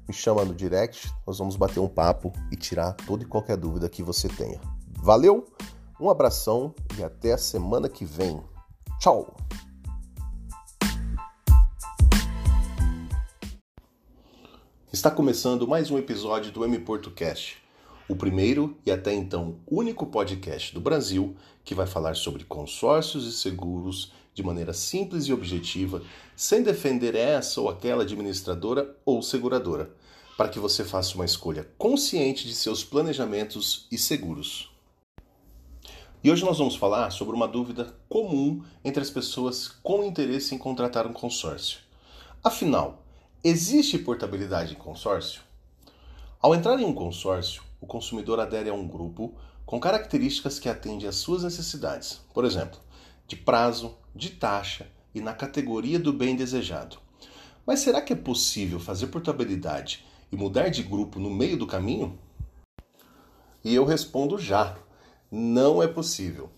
me 0.06 0.14
chama 0.14 0.44
no 0.44 0.54
direct, 0.54 1.12
nós 1.26 1.38
vamos 1.38 1.56
bater 1.56 1.78
um 1.80 1.88
papo 1.88 2.32
e 2.50 2.56
tirar 2.56 2.92
toda 2.94 3.22
e 3.22 3.26
qualquer 3.26 3.56
dúvida 3.56 3.88
que 3.88 4.02
você 4.02 4.28
tenha. 4.28 4.60
Valeu, 5.02 5.46
um 6.00 6.10
abração 6.10 6.74
e 6.98 7.04
até 7.04 7.32
a 7.32 7.38
semana 7.38 7.88
que 7.88 8.04
vem. 8.04 8.42
Tchau! 8.98 9.34
Está 14.92 15.08
começando 15.08 15.68
mais 15.68 15.88
um 15.88 15.98
episódio 15.98 16.50
do 16.50 16.64
M 16.64 16.76
Portocast, 16.80 17.58
o 18.08 18.16
primeiro 18.16 18.76
e 18.84 18.90
até 18.90 19.14
então 19.14 19.54
único 19.64 20.04
podcast 20.04 20.74
do 20.74 20.80
Brasil 20.80 21.36
que 21.62 21.76
vai 21.76 21.86
falar 21.86 22.16
sobre 22.16 22.42
consórcios 22.42 23.24
e 23.24 23.30
seguros 23.30 24.10
de 24.34 24.42
maneira 24.42 24.72
simples 24.72 25.26
e 25.26 25.32
objetiva, 25.32 26.02
sem 26.34 26.64
defender 26.64 27.14
essa 27.14 27.60
ou 27.60 27.68
aquela 27.68 28.02
administradora 28.02 28.96
ou 29.04 29.22
seguradora, 29.22 29.94
para 30.36 30.48
que 30.48 30.58
você 30.58 30.82
faça 30.82 31.14
uma 31.14 31.24
escolha 31.24 31.70
consciente 31.78 32.48
de 32.48 32.54
seus 32.56 32.82
planejamentos 32.82 33.86
e 33.92 33.96
seguros. 33.96 34.74
E 36.24 36.32
hoje 36.32 36.44
nós 36.44 36.58
vamos 36.58 36.74
falar 36.74 37.10
sobre 37.10 37.36
uma 37.36 37.46
dúvida 37.46 37.94
comum 38.08 38.64
entre 38.84 39.00
as 39.00 39.08
pessoas 39.08 39.68
com 39.68 40.02
interesse 40.02 40.52
em 40.52 40.58
contratar 40.58 41.06
um 41.06 41.12
consórcio. 41.12 41.78
Afinal, 42.42 43.04
Existe 43.42 43.98
portabilidade 43.98 44.74
em 44.74 44.76
consórcio? 44.76 45.40
Ao 46.42 46.54
entrar 46.54 46.78
em 46.78 46.84
um 46.84 46.92
consórcio, 46.92 47.62
o 47.80 47.86
consumidor 47.86 48.38
adere 48.38 48.68
a 48.68 48.74
um 48.74 48.86
grupo 48.86 49.34
com 49.64 49.80
características 49.80 50.58
que 50.58 50.68
atendem 50.68 51.08
às 51.08 51.14
suas 51.14 51.42
necessidades, 51.42 52.20
por 52.34 52.44
exemplo, 52.44 52.78
de 53.26 53.36
prazo, 53.36 53.96
de 54.14 54.28
taxa 54.28 54.88
e 55.14 55.22
na 55.22 55.32
categoria 55.32 55.98
do 55.98 56.12
bem 56.12 56.36
desejado. 56.36 56.98
Mas 57.64 57.80
será 57.80 58.02
que 58.02 58.12
é 58.12 58.16
possível 58.16 58.78
fazer 58.78 59.06
portabilidade 59.06 60.04
e 60.30 60.36
mudar 60.36 60.68
de 60.68 60.82
grupo 60.82 61.18
no 61.18 61.30
meio 61.30 61.56
do 61.56 61.66
caminho? 61.66 62.18
E 63.64 63.74
eu 63.74 63.86
respondo 63.86 64.36
já: 64.36 64.76
não 65.32 65.82
é 65.82 65.88
possível. 65.88 66.50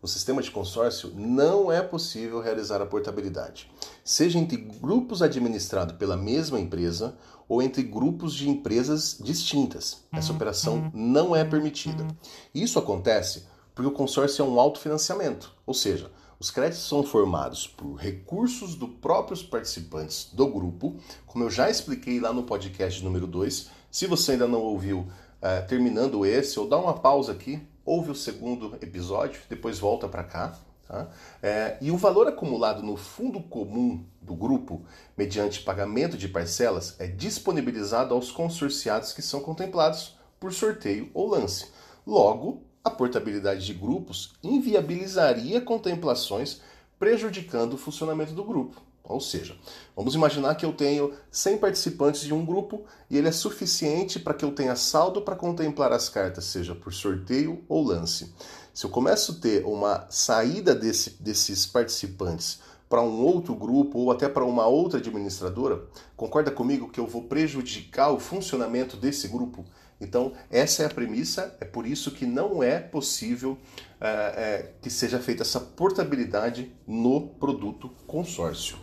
No 0.00 0.06
sistema 0.06 0.40
de 0.40 0.52
consórcio, 0.52 1.12
não 1.16 1.72
é 1.72 1.82
possível 1.82 2.40
realizar 2.40 2.80
a 2.80 2.86
portabilidade, 2.86 3.68
seja 4.08 4.38
entre 4.38 4.56
grupos 4.56 5.20
administrados 5.20 5.94
pela 5.96 6.16
mesma 6.16 6.58
empresa 6.58 7.14
ou 7.46 7.60
entre 7.60 7.82
grupos 7.82 8.32
de 8.32 8.48
empresas 8.48 9.18
distintas. 9.22 10.02
Essa 10.10 10.32
operação 10.32 10.90
não 10.94 11.36
é 11.36 11.44
permitida. 11.44 12.06
Isso 12.54 12.78
acontece 12.78 13.44
porque 13.74 13.86
o 13.86 13.92
consórcio 13.92 14.42
é 14.42 14.48
um 14.48 14.58
autofinanciamento, 14.58 15.52
ou 15.66 15.74
seja, 15.74 16.10
os 16.40 16.50
créditos 16.50 16.88
são 16.88 17.02
formados 17.02 17.66
por 17.66 17.96
recursos 17.96 18.74
dos 18.74 18.88
próprios 18.98 19.42
participantes 19.42 20.30
do 20.32 20.46
grupo, 20.46 20.96
como 21.26 21.44
eu 21.44 21.50
já 21.50 21.68
expliquei 21.68 22.18
lá 22.18 22.32
no 22.32 22.44
podcast 22.44 23.04
número 23.04 23.26
2. 23.26 23.68
Se 23.90 24.06
você 24.06 24.32
ainda 24.32 24.48
não 24.48 24.62
ouviu, 24.62 25.00
uh, 25.00 25.68
terminando 25.68 26.24
esse, 26.24 26.58
ou 26.58 26.66
dá 26.66 26.78
uma 26.78 26.94
pausa 26.94 27.32
aqui, 27.32 27.60
ouve 27.84 28.10
o 28.10 28.14
segundo 28.14 28.74
episódio, 28.80 29.42
depois 29.50 29.78
volta 29.78 30.08
para 30.08 30.24
cá. 30.24 30.58
Tá? 30.88 31.06
É, 31.42 31.76
e 31.82 31.90
o 31.90 31.98
valor 31.98 32.26
acumulado 32.26 32.82
no 32.82 32.96
fundo 32.96 33.40
comum 33.42 34.06
do 34.22 34.34
grupo, 34.34 34.82
mediante 35.16 35.60
pagamento 35.60 36.16
de 36.16 36.28
parcelas, 36.28 36.96
é 36.98 37.06
disponibilizado 37.06 38.14
aos 38.14 38.32
consorciados 38.32 39.12
que 39.12 39.20
são 39.20 39.40
contemplados 39.40 40.16
por 40.40 40.50
sorteio 40.52 41.10
ou 41.12 41.28
lance. 41.28 41.66
Logo, 42.06 42.62
a 42.82 42.90
portabilidade 42.90 43.66
de 43.66 43.74
grupos 43.74 44.32
inviabilizaria 44.42 45.60
contemplações, 45.60 46.62
prejudicando 46.98 47.74
o 47.74 47.78
funcionamento 47.78 48.32
do 48.32 48.42
grupo. 48.42 48.80
Ou 49.04 49.20
seja, 49.20 49.56
vamos 49.96 50.14
imaginar 50.14 50.54
que 50.54 50.66
eu 50.66 50.72
tenho 50.72 51.14
100 51.30 51.58
participantes 51.58 52.22
de 52.22 52.34
um 52.34 52.44
grupo 52.44 52.84
e 53.08 53.16
ele 53.16 53.28
é 53.28 53.32
suficiente 53.32 54.18
para 54.18 54.34
que 54.34 54.44
eu 54.44 54.52
tenha 54.52 54.76
saldo 54.76 55.22
para 55.22 55.34
contemplar 55.34 55.92
as 55.92 56.10
cartas, 56.10 56.44
seja 56.44 56.74
por 56.74 56.92
sorteio 56.92 57.64
ou 57.68 57.82
lance. 57.82 58.34
Se 58.78 58.86
eu 58.86 58.90
começo 58.90 59.32
a 59.32 59.34
ter 59.34 59.66
uma 59.66 60.06
saída 60.08 60.72
desse, 60.72 61.20
desses 61.20 61.66
participantes 61.66 62.60
para 62.88 63.02
um 63.02 63.24
outro 63.24 63.52
grupo 63.52 63.98
ou 63.98 64.12
até 64.12 64.28
para 64.28 64.44
uma 64.44 64.68
outra 64.68 65.00
administradora, 65.00 65.82
concorda 66.16 66.52
comigo 66.52 66.88
que 66.88 67.00
eu 67.00 67.06
vou 67.08 67.24
prejudicar 67.24 68.12
o 68.12 68.20
funcionamento 68.20 68.96
desse 68.96 69.26
grupo? 69.26 69.64
Então, 70.00 70.32
essa 70.48 70.84
é 70.84 70.86
a 70.86 70.90
premissa, 70.90 71.56
é 71.60 71.64
por 71.64 71.88
isso 71.88 72.12
que 72.12 72.24
não 72.24 72.62
é 72.62 72.78
possível 72.78 73.58
é, 74.00 74.08
é, 74.08 74.72
que 74.80 74.90
seja 74.90 75.18
feita 75.18 75.42
essa 75.42 75.58
portabilidade 75.58 76.72
no 76.86 77.30
produto 77.30 77.90
consórcio. 78.06 78.78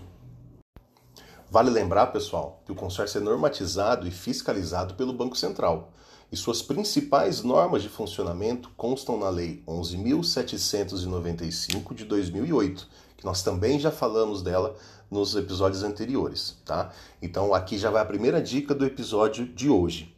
Vale 1.49 1.69
lembrar, 1.69 2.08
pessoal, 2.08 2.62
que 2.65 2.71
o 2.73 2.75
consórcio 2.75 3.19
é 3.19 3.23
normatizado 3.23 4.05
e 4.05 4.12
fiscalizado 4.12 4.95
pelo 4.95 5.13
Banco 5.13 5.38
Central, 5.38 5.93
e 6.36 6.38
suas 6.38 6.62
principais 6.62 7.41
normas 7.43 7.82
de 7.82 7.88
funcionamento 7.88 8.69
constam 8.76 9.17
na 9.17 9.30
Lei 9.30 9.63
11.795 9.65 11.93
de 11.93 12.04
2008, 12.04 12.89
que 13.15 13.24
nós 13.24 13.41
também 13.41 13.80
já 13.80 13.89
falamos 13.89 14.41
dela 14.41 14.76
nos 15.10 15.34
episódios 15.34 15.82
anteriores, 15.82 16.58
tá? 16.65 16.91
Então 17.21 17.54
aqui 17.54 17.78
já 17.78 17.89
vai 17.89 18.02
a 18.02 18.06
primeira 18.06 18.41
dica 18.41 18.76
do 18.76 18.86
episódio 18.86 19.48
de 19.48 19.69
hoje. 19.69 20.13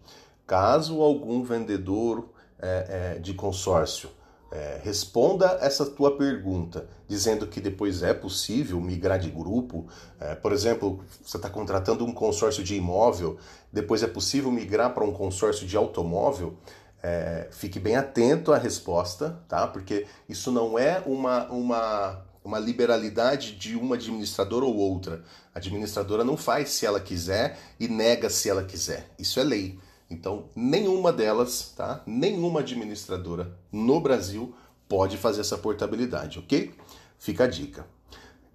Caso 0.48 1.04
algum 1.04 1.44
vendedor 1.44 2.28
é, 2.58 3.18
é, 3.18 3.20
de 3.20 3.36
consórcio 3.36 4.10
é, 4.52 4.80
responda 4.84 5.58
essa 5.62 5.86
tua 5.86 6.18
pergunta 6.18 6.88
dizendo 7.08 7.48
que 7.48 7.60
depois 7.60 8.04
é 8.04 8.14
possível 8.14 8.80
migrar 8.80 9.20
de 9.20 9.30
grupo. 9.30 9.88
É, 10.20 10.36
por 10.36 10.52
exemplo, 10.52 11.04
você 11.24 11.38
está 11.38 11.50
contratando 11.50 12.06
um 12.06 12.14
consórcio 12.14 12.64
de 12.64 12.76
imóvel, 12.76 13.38
depois 13.72 14.04
é 14.04 14.08
possível 14.08 14.52
migrar 14.52 14.94
para 14.94 15.04
um 15.04 15.12
consórcio 15.12 15.66
de 15.66 15.76
automóvel. 15.76 16.58
É, 17.02 17.48
fique 17.52 17.80
bem 17.80 17.96
atento 17.96 18.52
à 18.52 18.58
resposta, 18.58 19.40
tá? 19.48 19.68
Porque 19.68 20.06
isso 20.28 20.52
não 20.52 20.78
é 20.78 21.02
uma, 21.06 21.46
uma, 21.48 22.26
uma 22.44 22.60
liberalidade 22.60 23.56
de 23.56 23.76
uma 23.76 23.96
administradora 23.96 24.66
ou 24.66 24.76
outra. 24.76 25.24
A 25.54 25.60
administradora 25.60 26.24
não 26.24 26.36
faz 26.36 26.70
se 26.72 26.86
ela 26.86 27.00
quiser 27.00 27.58
e 27.80 27.88
nega 27.88 28.30
se 28.30 28.50
ela 28.50 28.64
quiser. 28.64 29.10
Isso 29.18 29.40
é 29.40 29.44
lei. 29.44 29.80
Então, 30.10 30.50
nenhuma 30.56 31.12
delas, 31.12 31.74
tá? 31.76 32.02
Nenhuma 32.06 32.62
administradora 32.62 33.58
no 33.72 34.00
Brasil 34.00 34.56
pode 34.88 35.18
fazer 35.18 35.42
essa 35.42 35.58
portabilidade, 35.58 36.40
ok? 36.40 36.74
Fica 37.20 37.44
a 37.44 37.48
dica. 37.48 37.86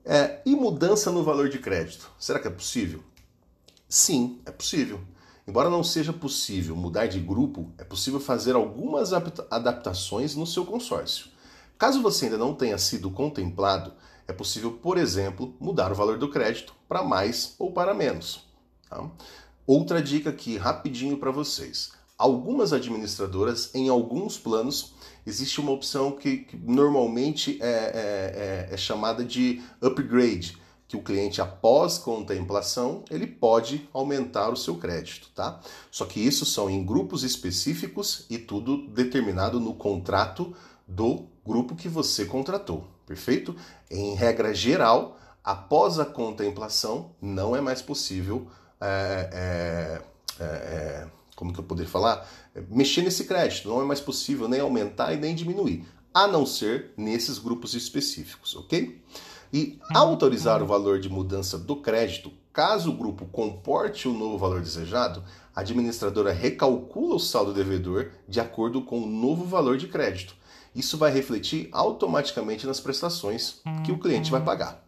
É, 0.05 0.41
e 0.45 0.57
mudança 0.57 1.11
no 1.11 1.23
valor 1.23 1.49
de 1.49 1.59
crédito? 1.59 2.11
Será 2.19 2.41
que 2.41 2.49
é 2.49 2.51
possível? 2.51 3.03
Sim, 3.88 4.41
é 4.47 4.51
possível. 4.51 5.01
Embora 5.47 5.69
não 5.69 5.85
seja 5.85 6.12
possível 6.12 6.75
mudar 6.75 7.07
de 7.07 7.21
grupo, 7.21 7.71
é 7.77 7.85
possível 7.85 8.19
fazer 8.19 8.55
algumas 8.55 9.12
adaptações 9.12 10.35
no 10.35 10.47
seu 10.47 10.65
consórcio. 10.65 11.27
Caso 11.77 12.01
você 12.01 12.27
ainda 12.27 12.38
não 12.38 12.55
tenha 12.55 12.79
sido 12.79 13.11
contemplado, 13.11 13.93
é 14.27 14.33
possível, 14.33 14.73
por 14.73 14.97
exemplo, 14.97 15.55
mudar 15.61 15.91
o 15.91 15.95
valor 15.97 16.17
do 16.17 16.31
crédito 16.31 16.75
para 16.88 17.03
mais 17.03 17.55
ou 17.59 17.73
para 17.73 17.93
menos. 17.93 18.47
Tá? 18.88 19.11
Outra 19.66 20.03
dica 20.03 20.31
aqui, 20.31 20.57
rapidinho 20.57 21.16
para 21.18 21.31
vocês. 21.31 21.92
Algumas 22.18 22.72
administradoras, 22.72 23.72
em 23.72 23.88
alguns 23.88 24.37
planos, 24.37 24.94
existe 25.25 25.61
uma 25.61 25.70
opção 25.70 26.12
que, 26.12 26.38
que 26.38 26.57
normalmente 26.57 27.59
é, 27.62 27.66
é, 27.66 28.68
é, 28.70 28.75
é 28.75 28.77
chamada 28.77 29.25
de 29.25 29.62
upgrade, 29.81 30.59
que 30.88 30.96
o 30.96 31.03
cliente, 31.03 31.40
após 31.40 31.96
contemplação, 31.96 33.05
ele 33.09 33.27
pode 33.27 33.88
aumentar 33.92 34.51
o 34.51 34.57
seu 34.57 34.77
crédito, 34.77 35.31
tá? 35.33 35.61
Só 35.92 36.05
que 36.07 36.20
isso 36.20 36.44
são 36.44 36.68
em 36.68 36.85
grupos 36.85 37.22
específicos 37.22 38.27
e 38.29 38.38
tudo 38.38 38.88
determinado 38.88 39.61
no 39.61 39.75
contrato 39.75 40.53
do 40.87 41.27
grupo 41.46 41.77
que 41.77 41.88
você 41.88 42.25
contratou, 42.25 42.88
perfeito? 43.07 43.55
Em 43.88 44.14
regra 44.14 44.53
geral, 44.53 45.16
após 45.42 46.01
a 46.01 46.05
contemplação, 46.05 47.12
não 47.22 47.55
é 47.55 47.61
mais 47.61 47.81
possível 47.81 48.48
é, 48.83 49.31
é, 49.33 50.03
é, 50.40 50.45
é, 50.45 51.07
como 51.37 51.53
que 51.53 51.61
eu 51.61 51.64
poderia 51.64 51.90
falar? 51.90 52.29
Mexer 52.68 53.03
nesse 53.03 53.25
crédito. 53.25 53.68
Não 53.68 53.81
é 53.81 53.85
mais 53.85 54.01
possível 54.01 54.49
nem 54.49 54.61
aumentar 54.61 55.12
e 55.12 55.16
nem 55.16 55.35
diminuir, 55.35 55.87
a 56.12 56.27
não 56.27 56.45
ser 56.45 56.90
nesses 56.97 57.38
grupos 57.38 57.75
específicos, 57.75 58.57
ok? 58.57 59.01
E 59.53 59.79
autorizar 59.95 60.62
o 60.62 60.66
valor 60.66 60.99
de 60.99 61.09
mudança 61.09 61.59
do 61.59 61.77
crédito, 61.77 62.33
caso 62.53 62.90
o 62.90 62.97
grupo 62.97 63.27
comporte 63.27 64.09
o 64.09 64.12
novo 64.12 64.38
valor 64.38 64.61
desejado, 64.61 65.23
a 65.55 65.61
administradora 65.61 66.33
recalcula 66.33 67.16
o 67.16 67.21
saldo 67.21 67.53
devedor 67.53 68.11
de 68.27 68.40
acordo 68.40 68.83
com 68.83 69.03
o 69.03 69.07
novo 69.07 69.45
valor 69.45 69.77
de 69.77 69.88
crédito. 69.88 70.35
Isso 70.75 70.97
vai 70.97 71.12
refletir 71.12 71.68
automaticamente 71.71 72.66
nas 72.66 72.81
prestações 72.81 73.61
que 73.85 73.92
o 73.92 73.99
cliente 73.99 74.31
vai 74.31 74.42
pagar. 74.42 74.82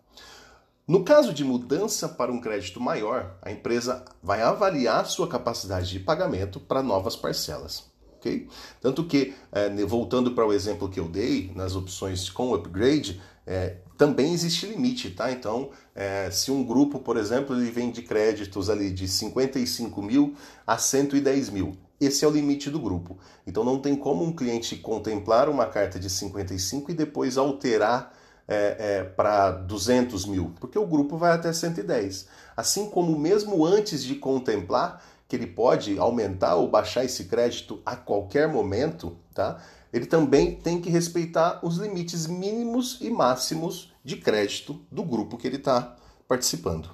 No 0.87 1.03
caso 1.03 1.33
de 1.33 1.43
mudança 1.43 2.07
para 2.07 2.31
um 2.31 2.39
crédito 2.39 2.79
maior, 2.79 3.39
a 3.41 3.51
empresa 3.51 4.05
vai 4.23 4.43
avaliar 4.43 5.07
sua 5.07 5.27
capacidade 5.27 5.89
de 5.89 5.99
pagamento 5.99 6.61
para 6.61 6.83
novas 6.83 7.17
parcelas. 7.17 7.85
Okay? 8.19 8.49
Tanto 8.83 9.05
que, 9.05 9.35
é, 9.51 9.71
voltando 9.87 10.33
para 10.33 10.47
o 10.47 10.53
exemplo 10.53 10.91
que 10.91 11.01
eu 11.01 11.09
dei, 11.09 11.51
nas 11.55 11.75
opções 11.75 12.29
com 12.29 12.53
upgrade, 12.53 13.19
é, 13.47 13.77
também 13.97 14.35
existe 14.35 14.67
limite, 14.67 15.11
tá? 15.11 15.33
Então, 15.33 15.71
é, 15.95 16.31
se 16.31 16.51
um 16.51 16.63
grupo, 16.63 16.99
por 16.99 17.17
exemplo, 17.17 17.57
ele 17.57 17.71
vende 17.71 18.03
créditos 18.03 18.69
ali 18.69 18.91
de 18.91 19.09
55 19.09 20.03
mil 20.03 20.35
a 20.67 20.77
110 20.77 21.49
mil, 21.49 21.79
esse 21.99 22.27
é 22.27 22.29
o 22.29 22.31
limite 22.31 22.69
do 22.69 22.79
grupo. 22.79 23.19
Então, 23.47 23.65
não 23.65 23.79
tem 23.79 23.97
como 23.97 24.23
um 24.23 24.33
cliente 24.33 24.77
contemplar 24.77 25.49
uma 25.49 25.65
carta 25.65 25.99
de 25.99 26.11
55 26.11 26.91
e 26.91 26.95
depois 26.95 27.39
alterar 27.39 28.14
é, 28.47 28.77
é, 28.79 29.05
para 29.05 29.51
200 29.51 30.27
mil, 30.27 30.53
porque 30.61 30.79
o 30.79 30.87
grupo 30.87 31.17
vai 31.17 31.33
até 31.33 31.53
110. 31.53 32.29
Assim 32.57 32.91
como 32.91 33.19
mesmo 33.19 33.65
antes 33.65 34.05
de 34.05 34.15
contemplar 34.15 35.03
que 35.27 35.37
ele 35.37 35.47
pode 35.47 35.99
aumentar 35.99 36.55
ou 36.57 36.69
baixar 36.69 37.05
esse 37.05 37.25
crédito 37.25 37.81
a 37.85 37.97
qualquer 37.97 38.47
momento, 38.49 39.17
tá? 39.33 39.63
Ele 39.93 40.07
também 40.07 40.57
tem 40.57 40.81
que 40.81 40.91
respeitar 40.91 41.61
os 41.63 41.79
limites 41.79 42.27
mínimos 42.27 42.99
e 43.01 43.09
máximos 43.11 43.93
de 44.05 44.17
crédito 44.17 44.81
do 44.91 45.03
grupo 45.03 45.37
que 45.37 45.47
ele 45.47 45.57
está 45.57 45.97
participando. 46.29 46.91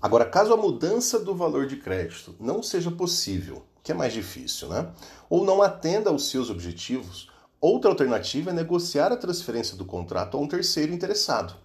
Agora, 0.00 0.24
caso 0.24 0.52
a 0.52 0.56
mudança 0.56 1.18
do 1.18 1.34
valor 1.34 1.66
de 1.66 1.76
crédito 1.76 2.34
não 2.38 2.62
seja 2.62 2.90
possível, 2.90 3.64
que 3.82 3.90
é 3.90 3.94
mais 3.94 4.12
difícil, 4.12 4.68
né? 4.68 4.92
Ou 5.28 5.44
não 5.44 5.60
atenda 5.60 6.08
aos 6.08 6.30
seus 6.30 6.50
objetivos, 6.50 7.28
Outra 7.60 7.90
alternativa 7.90 8.50
é 8.50 8.52
negociar 8.52 9.10
a 9.10 9.16
transferência 9.16 9.76
do 9.76 9.84
contrato 9.84 10.36
a 10.36 10.40
um 10.40 10.46
terceiro 10.46 10.92
interessado. 10.92 11.56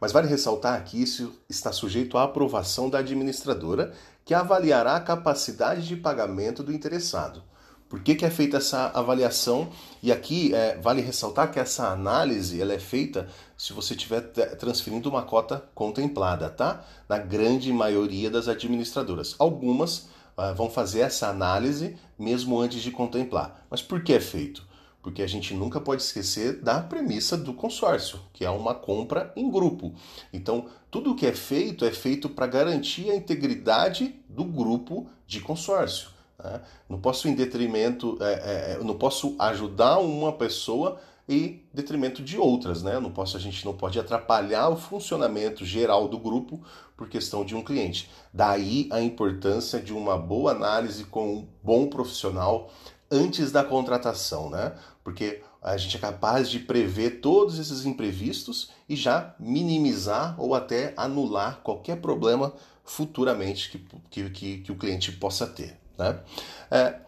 Mas 0.00 0.12
vale 0.12 0.28
ressaltar 0.28 0.84
que 0.84 1.02
isso 1.02 1.32
está 1.48 1.72
sujeito 1.72 2.16
à 2.16 2.22
aprovação 2.22 2.88
da 2.88 2.98
administradora, 2.98 3.92
que 4.24 4.32
avaliará 4.32 4.94
a 4.94 5.00
capacidade 5.00 5.86
de 5.88 5.96
pagamento 5.96 6.62
do 6.62 6.72
interessado. 6.72 7.42
Por 7.88 8.00
que, 8.00 8.14
que 8.14 8.24
é 8.24 8.30
feita 8.30 8.58
essa 8.58 8.92
avaliação? 8.94 9.68
E 10.00 10.12
aqui 10.12 10.54
é, 10.54 10.78
vale 10.78 11.02
ressaltar 11.02 11.50
que 11.50 11.58
essa 11.58 11.88
análise 11.88 12.62
ela 12.62 12.72
é 12.72 12.78
feita 12.78 13.28
se 13.58 13.72
você 13.72 13.94
estiver 13.94 14.20
transferindo 14.56 15.08
uma 15.08 15.22
cota 15.22 15.68
contemplada, 15.74 16.48
tá? 16.48 16.84
Na 17.08 17.18
grande 17.18 17.72
maioria 17.72 18.30
das 18.30 18.46
administradoras. 18.46 19.34
Algumas 19.40 20.08
uh, 20.38 20.54
vão 20.54 20.70
fazer 20.70 21.00
essa 21.00 21.26
análise 21.26 21.96
mesmo 22.16 22.60
antes 22.60 22.80
de 22.80 22.92
contemplar. 22.92 23.66
Mas 23.68 23.82
por 23.82 24.04
que 24.04 24.12
é 24.12 24.20
feito? 24.20 24.69
Porque 25.02 25.22
a 25.22 25.26
gente 25.26 25.54
nunca 25.54 25.80
pode 25.80 26.02
esquecer 26.02 26.60
da 26.60 26.80
premissa 26.80 27.36
do 27.36 27.54
consórcio, 27.54 28.20
que 28.32 28.44
é 28.44 28.50
uma 28.50 28.74
compra 28.74 29.32
em 29.34 29.50
grupo. 29.50 29.94
Então, 30.32 30.66
tudo 30.90 31.12
o 31.12 31.16
que 31.16 31.26
é 31.26 31.32
feito 31.32 31.84
é 31.84 31.90
feito 31.90 32.28
para 32.28 32.46
garantir 32.46 33.10
a 33.10 33.16
integridade 33.16 34.14
do 34.28 34.44
grupo 34.44 35.08
de 35.26 35.40
consórcio. 35.40 36.10
Né? 36.38 36.60
Não 36.88 37.00
posso 37.00 37.28
em 37.28 37.34
detrimento, 37.34 38.18
é, 38.20 38.32
é, 38.32 38.72
é 38.72 38.84
não 38.84 38.96
posso 38.96 39.34
ajudar 39.38 39.98
uma 39.98 40.32
pessoa 40.32 41.00
em 41.28 41.62
detrimento 41.72 42.22
de 42.22 42.36
outras, 42.36 42.82
né? 42.82 42.98
Não 42.98 43.12
posso, 43.12 43.36
a 43.36 43.40
gente 43.40 43.64
não 43.64 43.72
pode 43.72 44.00
atrapalhar 44.00 44.68
o 44.68 44.76
funcionamento 44.76 45.64
geral 45.64 46.08
do 46.08 46.18
grupo 46.18 46.60
por 46.96 47.08
questão 47.08 47.44
de 47.44 47.54
um 47.54 47.62
cliente. 47.62 48.10
Daí 48.34 48.88
a 48.90 49.00
importância 49.00 49.80
de 49.80 49.92
uma 49.92 50.18
boa 50.18 50.50
análise 50.50 51.04
com 51.04 51.34
um 51.34 51.48
bom 51.62 51.86
profissional 51.86 52.68
antes 53.10 53.50
da 53.50 53.64
contratação, 53.64 54.48
né? 54.48 54.74
Porque 55.02 55.42
a 55.62 55.76
gente 55.76 55.96
é 55.96 56.00
capaz 56.00 56.48
de 56.48 56.58
prever 56.58 57.20
todos 57.20 57.58
esses 57.58 57.84
imprevistos 57.84 58.70
e 58.88 58.96
já 58.96 59.34
minimizar 59.38 60.34
ou 60.38 60.54
até 60.54 60.94
anular 60.96 61.60
qualquer 61.62 62.00
problema 62.00 62.52
futuramente 62.84 63.70
que, 64.10 64.30
que, 64.30 64.58
que 64.58 64.72
o 64.72 64.76
cliente 64.76 65.12
possa 65.12 65.46
ter. 65.46 65.78
Né? 65.98 66.18
É, 66.70 67.00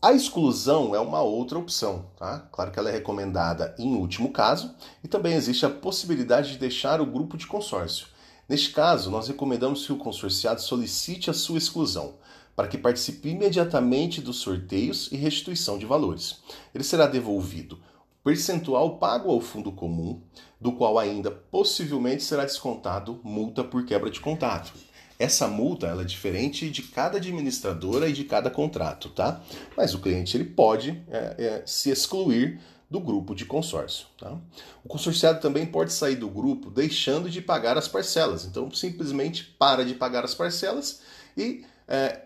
a 0.00 0.12
exclusão 0.12 0.94
é 0.94 1.00
uma 1.00 1.20
outra 1.20 1.58
opção, 1.58 2.06
tá? 2.16 2.40
Claro 2.50 2.70
que 2.70 2.78
ela 2.78 2.88
é 2.88 2.92
recomendada 2.92 3.74
em 3.78 3.94
último 3.94 4.32
caso, 4.32 4.74
e 5.02 5.08
também 5.08 5.34
existe 5.34 5.66
a 5.66 5.70
possibilidade 5.70 6.52
de 6.52 6.58
deixar 6.58 7.00
o 7.00 7.06
grupo 7.06 7.36
de 7.36 7.46
consórcio. 7.46 8.06
Neste 8.48 8.70
caso, 8.70 9.10
nós 9.10 9.28
recomendamos 9.28 9.86
que 9.86 9.92
o 9.92 9.96
consorciado 9.96 10.60
solicite 10.60 11.30
a 11.30 11.34
sua 11.34 11.58
exclusão 11.58 12.14
para 12.54 12.68
que 12.68 12.78
participe 12.78 13.30
imediatamente 13.30 14.20
dos 14.20 14.36
sorteios 14.36 15.10
e 15.10 15.16
restituição 15.16 15.78
de 15.78 15.86
valores. 15.86 16.40
Ele 16.74 16.84
será 16.84 17.06
devolvido 17.06 17.78
percentual 18.22 18.98
pago 18.98 19.30
ao 19.30 19.40
fundo 19.40 19.72
comum, 19.72 20.20
do 20.60 20.72
qual 20.72 20.98
ainda 20.98 21.30
possivelmente 21.30 22.22
será 22.22 22.44
descontado 22.44 23.20
multa 23.24 23.64
por 23.64 23.84
quebra 23.84 24.10
de 24.10 24.20
contato. 24.20 24.72
Essa 25.18 25.46
multa 25.46 25.86
ela 25.86 26.02
é 26.02 26.04
diferente 26.04 26.70
de 26.70 26.82
cada 26.82 27.18
administradora 27.18 28.08
e 28.08 28.12
de 28.12 28.24
cada 28.24 28.50
contrato, 28.50 29.08
tá? 29.10 29.40
Mas 29.76 29.94
o 29.94 30.00
cliente 30.00 30.36
ele 30.36 30.44
pode 30.44 31.02
é, 31.08 31.34
é, 31.38 31.62
se 31.66 31.90
excluir 31.90 32.60
do 32.90 33.00
grupo 33.00 33.34
de 33.34 33.46
consórcio. 33.46 34.06
Tá? 34.18 34.36
O 34.84 34.88
consorciado 34.88 35.40
também 35.40 35.64
pode 35.64 35.92
sair 35.92 36.16
do 36.16 36.28
grupo 36.28 36.70
deixando 36.70 37.30
de 37.30 37.40
pagar 37.40 37.78
as 37.78 37.88
parcelas. 37.88 38.44
Então, 38.44 38.70
simplesmente 38.70 39.44
para 39.58 39.84
de 39.84 39.94
pagar 39.94 40.24
as 40.24 40.34
parcelas 40.34 41.00
e 41.36 41.64
é, 41.88 42.22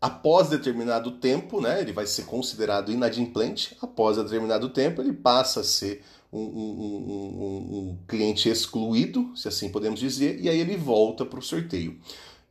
após 0.00 0.48
determinado 0.48 1.12
tempo, 1.12 1.60
né, 1.60 1.80
ele 1.80 1.92
vai 1.92 2.06
ser 2.06 2.24
considerado 2.24 2.90
inadimplente, 2.90 3.76
após 3.82 4.16
determinado 4.16 4.70
tempo 4.70 5.02
ele 5.02 5.12
passa 5.12 5.60
a 5.60 5.64
ser 5.64 6.02
um, 6.32 6.40
um, 6.40 6.42
um, 6.42 7.78
um 7.78 7.98
cliente 8.08 8.48
excluído, 8.48 9.30
se 9.36 9.48
assim 9.48 9.68
podemos 9.68 10.00
dizer, 10.00 10.40
e 10.40 10.48
aí 10.48 10.58
ele 10.58 10.76
volta 10.76 11.26
para 11.26 11.38
o 11.38 11.42
sorteio. 11.42 11.98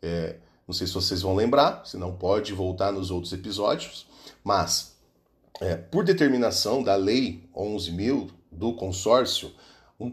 É, 0.01 0.35
não 0.67 0.73
sei 0.73 0.85
se 0.85 0.93
vocês 0.93 1.21
vão 1.21 1.33
lembrar, 1.33 1.83
se 1.85 1.97
não 1.97 2.15
pode 2.15 2.53
voltar 2.53 2.91
nos 2.91 3.09
outros 3.09 3.33
episódios, 3.33 4.05
mas 4.43 4.95
é, 5.59 5.75
por 5.75 6.03
determinação 6.03 6.83
da 6.83 6.95
Lei 6.95 7.43
11.000 7.55 8.29
do 8.51 8.73
consórcio, 8.73 9.51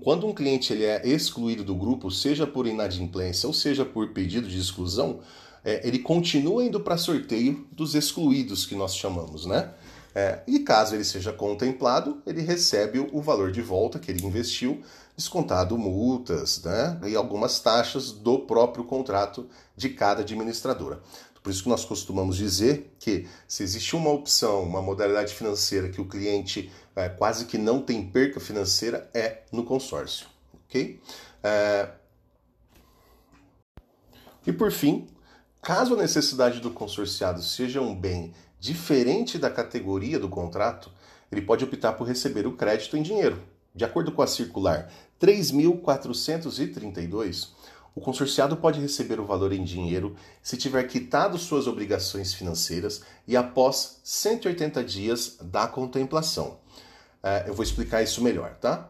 quando 0.02 0.26
um 0.26 0.34
cliente 0.34 0.72
ele 0.72 0.84
é 0.84 1.06
excluído 1.06 1.62
do 1.62 1.74
grupo, 1.74 2.10
seja 2.10 2.46
por 2.46 2.66
inadimplência 2.66 3.46
ou 3.46 3.52
seja 3.52 3.84
por 3.84 4.08
pedido 4.08 4.48
de 4.48 4.58
exclusão, 4.58 5.20
é, 5.66 5.86
ele 5.86 5.98
continua 5.98 6.64
indo 6.64 6.78
para 6.78 6.96
sorteio 6.96 7.66
dos 7.72 7.96
excluídos, 7.96 8.64
que 8.64 8.76
nós 8.76 8.96
chamamos, 8.96 9.46
né? 9.46 9.74
É, 10.14 10.40
e 10.46 10.60
caso 10.60 10.94
ele 10.94 11.04
seja 11.04 11.32
contemplado, 11.32 12.22
ele 12.24 12.40
recebe 12.40 13.00
o 13.12 13.20
valor 13.20 13.50
de 13.50 13.60
volta 13.60 13.98
que 13.98 14.10
ele 14.10 14.24
investiu, 14.24 14.80
descontado 15.14 15.76
multas 15.76 16.62
né, 16.62 16.98
e 17.06 17.16
algumas 17.16 17.58
taxas 17.58 18.12
do 18.12 18.38
próprio 18.38 18.84
contrato 18.84 19.46
de 19.76 19.90
cada 19.90 20.22
administradora. 20.22 21.02
Por 21.42 21.50
isso 21.50 21.64
que 21.64 21.68
nós 21.68 21.84
costumamos 21.84 22.36
dizer 22.36 22.94
que 22.98 23.28
se 23.46 23.62
existe 23.62 23.94
uma 23.94 24.10
opção, 24.10 24.62
uma 24.62 24.80
modalidade 24.80 25.34
financeira 25.34 25.88
que 25.88 26.00
o 26.00 26.06
cliente 26.06 26.70
é, 26.94 27.08
quase 27.08 27.44
que 27.44 27.58
não 27.58 27.82
tem 27.82 28.06
perca 28.06 28.40
financeira, 28.40 29.10
é 29.12 29.42
no 29.52 29.64
consórcio. 29.64 30.28
ok? 30.68 31.00
É... 31.42 31.88
E 34.46 34.52
por 34.52 34.70
fim, 34.72 35.06
Caso 35.66 35.94
a 35.94 35.96
necessidade 35.96 36.60
do 36.60 36.70
consorciado 36.70 37.42
seja 37.42 37.80
um 37.80 37.92
bem 37.92 38.32
diferente 38.60 39.36
da 39.36 39.50
categoria 39.50 40.16
do 40.16 40.28
contrato, 40.28 40.92
ele 41.32 41.42
pode 41.42 41.64
optar 41.64 41.94
por 41.94 42.06
receber 42.06 42.46
o 42.46 42.52
crédito 42.52 42.96
em 42.96 43.02
dinheiro. 43.02 43.42
De 43.74 43.84
acordo 43.84 44.12
com 44.12 44.22
a 44.22 44.28
circular 44.28 44.88
3432, 45.18 47.52
o 47.96 48.00
consorciado 48.00 48.56
pode 48.56 48.80
receber 48.80 49.18
o 49.18 49.26
valor 49.26 49.52
em 49.52 49.64
dinheiro 49.64 50.14
se 50.40 50.56
tiver 50.56 50.84
quitado 50.84 51.36
suas 51.36 51.66
obrigações 51.66 52.32
financeiras 52.32 53.02
e 53.26 53.36
após 53.36 53.98
180 54.04 54.84
dias 54.84 55.36
da 55.42 55.66
contemplação. 55.66 56.60
É, 57.20 57.48
eu 57.48 57.54
vou 57.54 57.64
explicar 57.64 58.04
isso 58.04 58.22
melhor, 58.22 58.54
tá? 58.60 58.88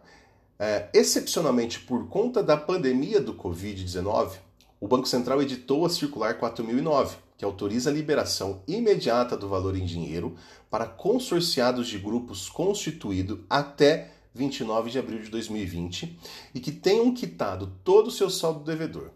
É, 0.58 0.90
excepcionalmente 0.92 1.80
por 1.80 2.06
conta 2.08 2.42
da 2.42 2.58
pandemia 2.58 3.18
do 3.18 3.32
Covid-19, 3.32 4.44
o 4.80 4.86
Banco 4.86 5.08
Central 5.08 5.40
editou 5.42 5.86
a 5.86 5.90
Circular 5.90 6.38
4009, 6.38 7.16
que 7.38 7.44
autoriza 7.44 7.90
a 7.90 7.92
liberação 7.92 8.62
imediata 8.66 9.36
do 9.36 9.48
valor 9.48 9.76
em 9.76 9.84
dinheiro 9.84 10.36
para 10.70 10.86
consorciados 10.86 11.88
de 11.88 11.98
grupos 11.98 12.48
constituídos 12.48 13.38
até 13.48 14.12
29 14.34 14.90
de 14.90 14.98
abril 14.98 15.20
de 15.20 15.30
2020 15.30 16.18
e 16.54 16.60
que 16.60 16.70
tenham 16.70 17.12
quitado 17.14 17.72
todo 17.82 18.08
o 18.08 18.10
seu 18.10 18.28
saldo 18.28 18.64
devedor. 18.64 19.10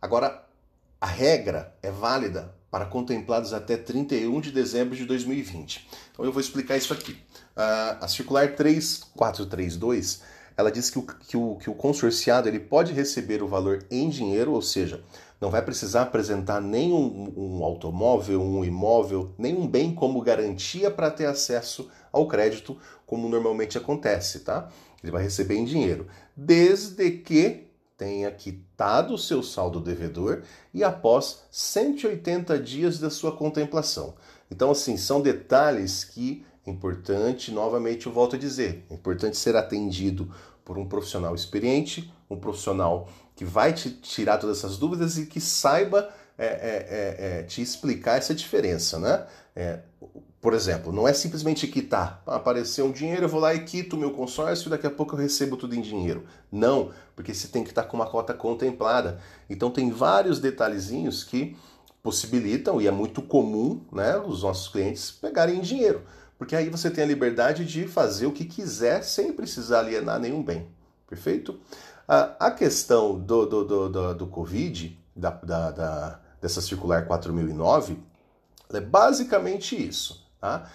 Agora, 0.00 0.46
a 1.00 1.06
regra 1.06 1.74
é 1.82 1.90
válida 1.90 2.54
para 2.70 2.84
contemplados 2.84 3.52
até 3.52 3.76
31 3.76 4.40
de 4.40 4.52
dezembro 4.52 4.94
de 4.94 5.06
2020. 5.06 5.88
Então 6.12 6.24
eu 6.24 6.32
vou 6.32 6.40
explicar 6.40 6.76
isso 6.76 6.92
aqui. 6.92 7.12
Uh, 7.12 8.04
a 8.04 8.08
circular 8.08 8.54
3432 8.54 10.22
ela 10.58 10.72
diz 10.72 10.90
que 10.90 10.98
o, 10.98 11.02
que, 11.02 11.36
o, 11.36 11.54
que 11.54 11.70
o 11.70 11.74
consorciado 11.74 12.48
ele 12.48 12.58
pode 12.58 12.92
receber 12.92 13.44
o 13.44 13.46
valor 13.46 13.86
em 13.88 14.08
dinheiro, 14.08 14.52
ou 14.52 14.60
seja, 14.60 15.04
não 15.40 15.50
vai 15.50 15.62
precisar 15.62 16.02
apresentar 16.02 16.60
nem 16.60 16.92
um, 16.92 17.62
automóvel, 17.62 18.42
um 18.42 18.64
imóvel, 18.64 19.32
nem 19.38 19.56
um 19.56 19.68
bem 19.68 19.94
como 19.94 20.20
garantia 20.20 20.90
para 20.90 21.12
ter 21.12 21.26
acesso 21.26 21.88
ao 22.10 22.26
crédito, 22.26 22.76
como 23.06 23.28
normalmente 23.28 23.78
acontece, 23.78 24.40
tá? 24.40 24.68
Ele 25.00 25.12
vai 25.12 25.22
receber 25.22 25.54
em 25.54 25.64
dinheiro, 25.64 26.08
desde 26.36 27.08
que 27.12 27.68
tenha 27.96 28.28
quitado 28.32 29.14
o 29.14 29.18
seu 29.18 29.44
saldo 29.44 29.78
devedor 29.78 30.42
e 30.74 30.82
após 30.82 31.44
180 31.52 32.58
dias 32.58 32.98
da 32.98 33.10
sua 33.10 33.30
contemplação. 33.30 34.14
Então, 34.50 34.72
assim, 34.72 34.96
são 34.96 35.20
detalhes 35.20 36.02
que 36.02 36.44
importante, 36.66 37.50
novamente 37.50 38.06
eu 38.06 38.12
volto 38.12 38.36
a 38.36 38.38
dizer, 38.38 38.84
é 38.90 38.94
importante 38.94 39.36
ser 39.36 39.56
atendido 39.56 40.30
por 40.64 40.76
um 40.78 40.86
profissional 40.86 41.34
experiente, 41.34 42.12
um 42.28 42.36
profissional 42.36 43.08
que 43.34 43.44
vai 43.44 43.72
te 43.72 43.90
tirar 43.90 44.38
todas 44.38 44.58
essas 44.58 44.76
dúvidas 44.76 45.16
e 45.16 45.26
que 45.26 45.40
saiba 45.40 46.10
é, 46.36 46.46
é, 46.46 46.50
é, 46.50 47.38
é 47.40 47.42
te 47.42 47.62
explicar 47.62 48.18
essa 48.18 48.34
diferença, 48.34 48.98
né? 48.98 49.26
É, 49.56 49.80
por 50.40 50.54
exemplo, 50.54 50.92
não 50.92 51.08
é 51.08 51.12
simplesmente 51.12 51.66
quitar. 51.66 52.22
Apareceu 52.24 52.86
um 52.86 52.92
dinheiro, 52.92 53.24
eu 53.24 53.28
vou 53.28 53.40
lá 53.40 53.54
e 53.54 53.64
quito 53.64 53.96
o 53.96 53.98
meu 53.98 54.12
consórcio 54.12 54.68
e 54.68 54.70
daqui 54.70 54.86
a 54.86 54.90
pouco 54.90 55.14
eu 55.14 55.18
recebo 55.18 55.56
tudo 55.56 55.74
em 55.74 55.80
dinheiro. 55.80 56.24
Não, 56.50 56.92
porque 57.16 57.34
você 57.34 57.48
tem 57.48 57.64
que 57.64 57.70
estar 57.70 57.84
com 57.84 57.96
uma 57.96 58.06
cota 58.06 58.32
contemplada. 58.32 59.20
Então 59.50 59.70
tem 59.70 59.90
vários 59.90 60.38
detalhezinhos 60.38 61.24
que 61.24 61.56
possibilitam, 62.02 62.80
e 62.80 62.86
é 62.86 62.90
muito 62.90 63.20
comum, 63.20 63.84
né, 63.92 64.16
os 64.16 64.42
nossos 64.42 64.68
clientes 64.68 65.10
pegarem 65.10 65.60
dinheiro. 65.60 66.02
Porque 66.38 66.54
aí 66.54 66.70
você 66.70 66.88
tem 66.88 67.02
a 67.02 67.06
liberdade 67.06 67.64
de 67.64 67.88
fazer 67.88 68.26
o 68.26 68.32
que 68.32 68.44
quiser 68.44 69.02
sem 69.02 69.32
precisar 69.32 69.80
alienar 69.80 70.20
nenhum 70.20 70.42
bem. 70.42 70.68
Perfeito? 71.08 71.58
A 72.06 72.50
questão 72.50 73.18
do, 73.18 73.44
do, 73.44 73.64
do, 73.64 73.88
do, 73.88 74.14
do 74.14 74.26
Covid, 74.28 74.98
da, 75.14 75.30
da, 75.30 75.70
da, 75.70 76.20
dessa 76.40 76.62
circular 76.62 77.06
4009, 77.06 77.98
é 78.72 78.80
basicamente 78.80 79.76
isso. 79.76 80.26
Tá? 80.40 80.70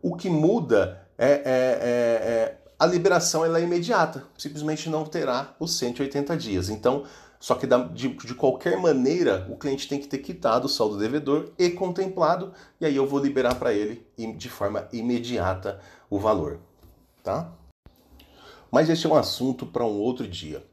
O 0.00 0.16
que 0.16 0.30
muda 0.30 1.02
é, 1.18 1.26
é, 1.26 1.32
é, 1.34 1.42
é 1.44 2.58
a 2.78 2.86
liberação 2.86 3.44
ela 3.44 3.58
é 3.58 3.62
imediata, 3.62 4.24
simplesmente 4.36 4.90
não 4.90 5.04
terá 5.04 5.54
os 5.58 5.76
180 5.78 6.36
dias. 6.36 6.68
Então, 6.68 7.04
só 7.44 7.54
que 7.54 7.66
de, 7.92 8.08
de 8.08 8.34
qualquer 8.34 8.78
maneira, 8.78 9.46
o 9.50 9.56
cliente 9.58 9.86
tem 9.86 10.00
que 10.00 10.08
ter 10.08 10.16
quitado 10.16 10.64
o 10.64 10.68
saldo 10.68 10.96
devedor 10.96 11.50
e 11.58 11.68
contemplado, 11.68 12.54
e 12.80 12.86
aí 12.86 12.96
eu 12.96 13.06
vou 13.06 13.20
liberar 13.20 13.56
para 13.56 13.70
ele 13.74 14.02
de 14.38 14.48
forma 14.48 14.88
imediata 14.94 15.78
o 16.08 16.18
valor. 16.18 16.58
Tá? 17.22 17.52
Mas 18.72 18.88
esse 18.88 19.04
é 19.04 19.10
um 19.10 19.14
assunto 19.14 19.66
para 19.66 19.84
um 19.84 20.00
outro 20.00 20.26
dia. 20.26 20.64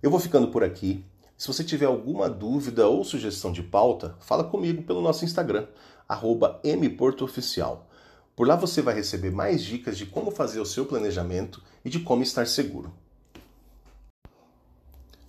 Eu 0.00 0.08
vou 0.08 0.20
ficando 0.20 0.46
por 0.52 0.62
aqui. 0.62 1.04
Se 1.36 1.48
você 1.48 1.64
tiver 1.64 1.86
alguma 1.86 2.30
dúvida 2.30 2.86
ou 2.86 3.02
sugestão 3.02 3.50
de 3.50 3.64
pauta, 3.64 4.14
fala 4.20 4.44
comigo 4.44 4.84
pelo 4.84 5.02
nosso 5.02 5.24
Instagram, 5.24 5.66
mportooficial. 6.08 7.90
Por 8.36 8.46
lá 8.46 8.54
você 8.54 8.80
vai 8.80 8.94
receber 8.94 9.32
mais 9.32 9.64
dicas 9.64 9.98
de 9.98 10.06
como 10.06 10.30
fazer 10.30 10.60
o 10.60 10.64
seu 10.64 10.86
planejamento 10.86 11.60
e 11.84 11.90
de 11.90 11.98
como 11.98 12.22
estar 12.22 12.46
seguro. 12.46 12.94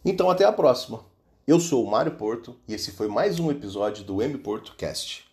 Então 0.07 0.29
até 0.29 0.45
a 0.45 0.51
próxima. 0.51 1.03
Eu 1.47 1.59
sou 1.59 1.83
o 1.83 1.89
Mário 1.89 2.11
Porto 2.11 2.55
e 2.67 2.75
esse 2.75 2.91
foi 2.91 3.07
mais 3.07 3.39
um 3.39 3.49
episódio 3.49 4.03
do 4.03 4.21
M 4.21 4.37
Porto 4.37 4.75
Cast. 4.77 5.24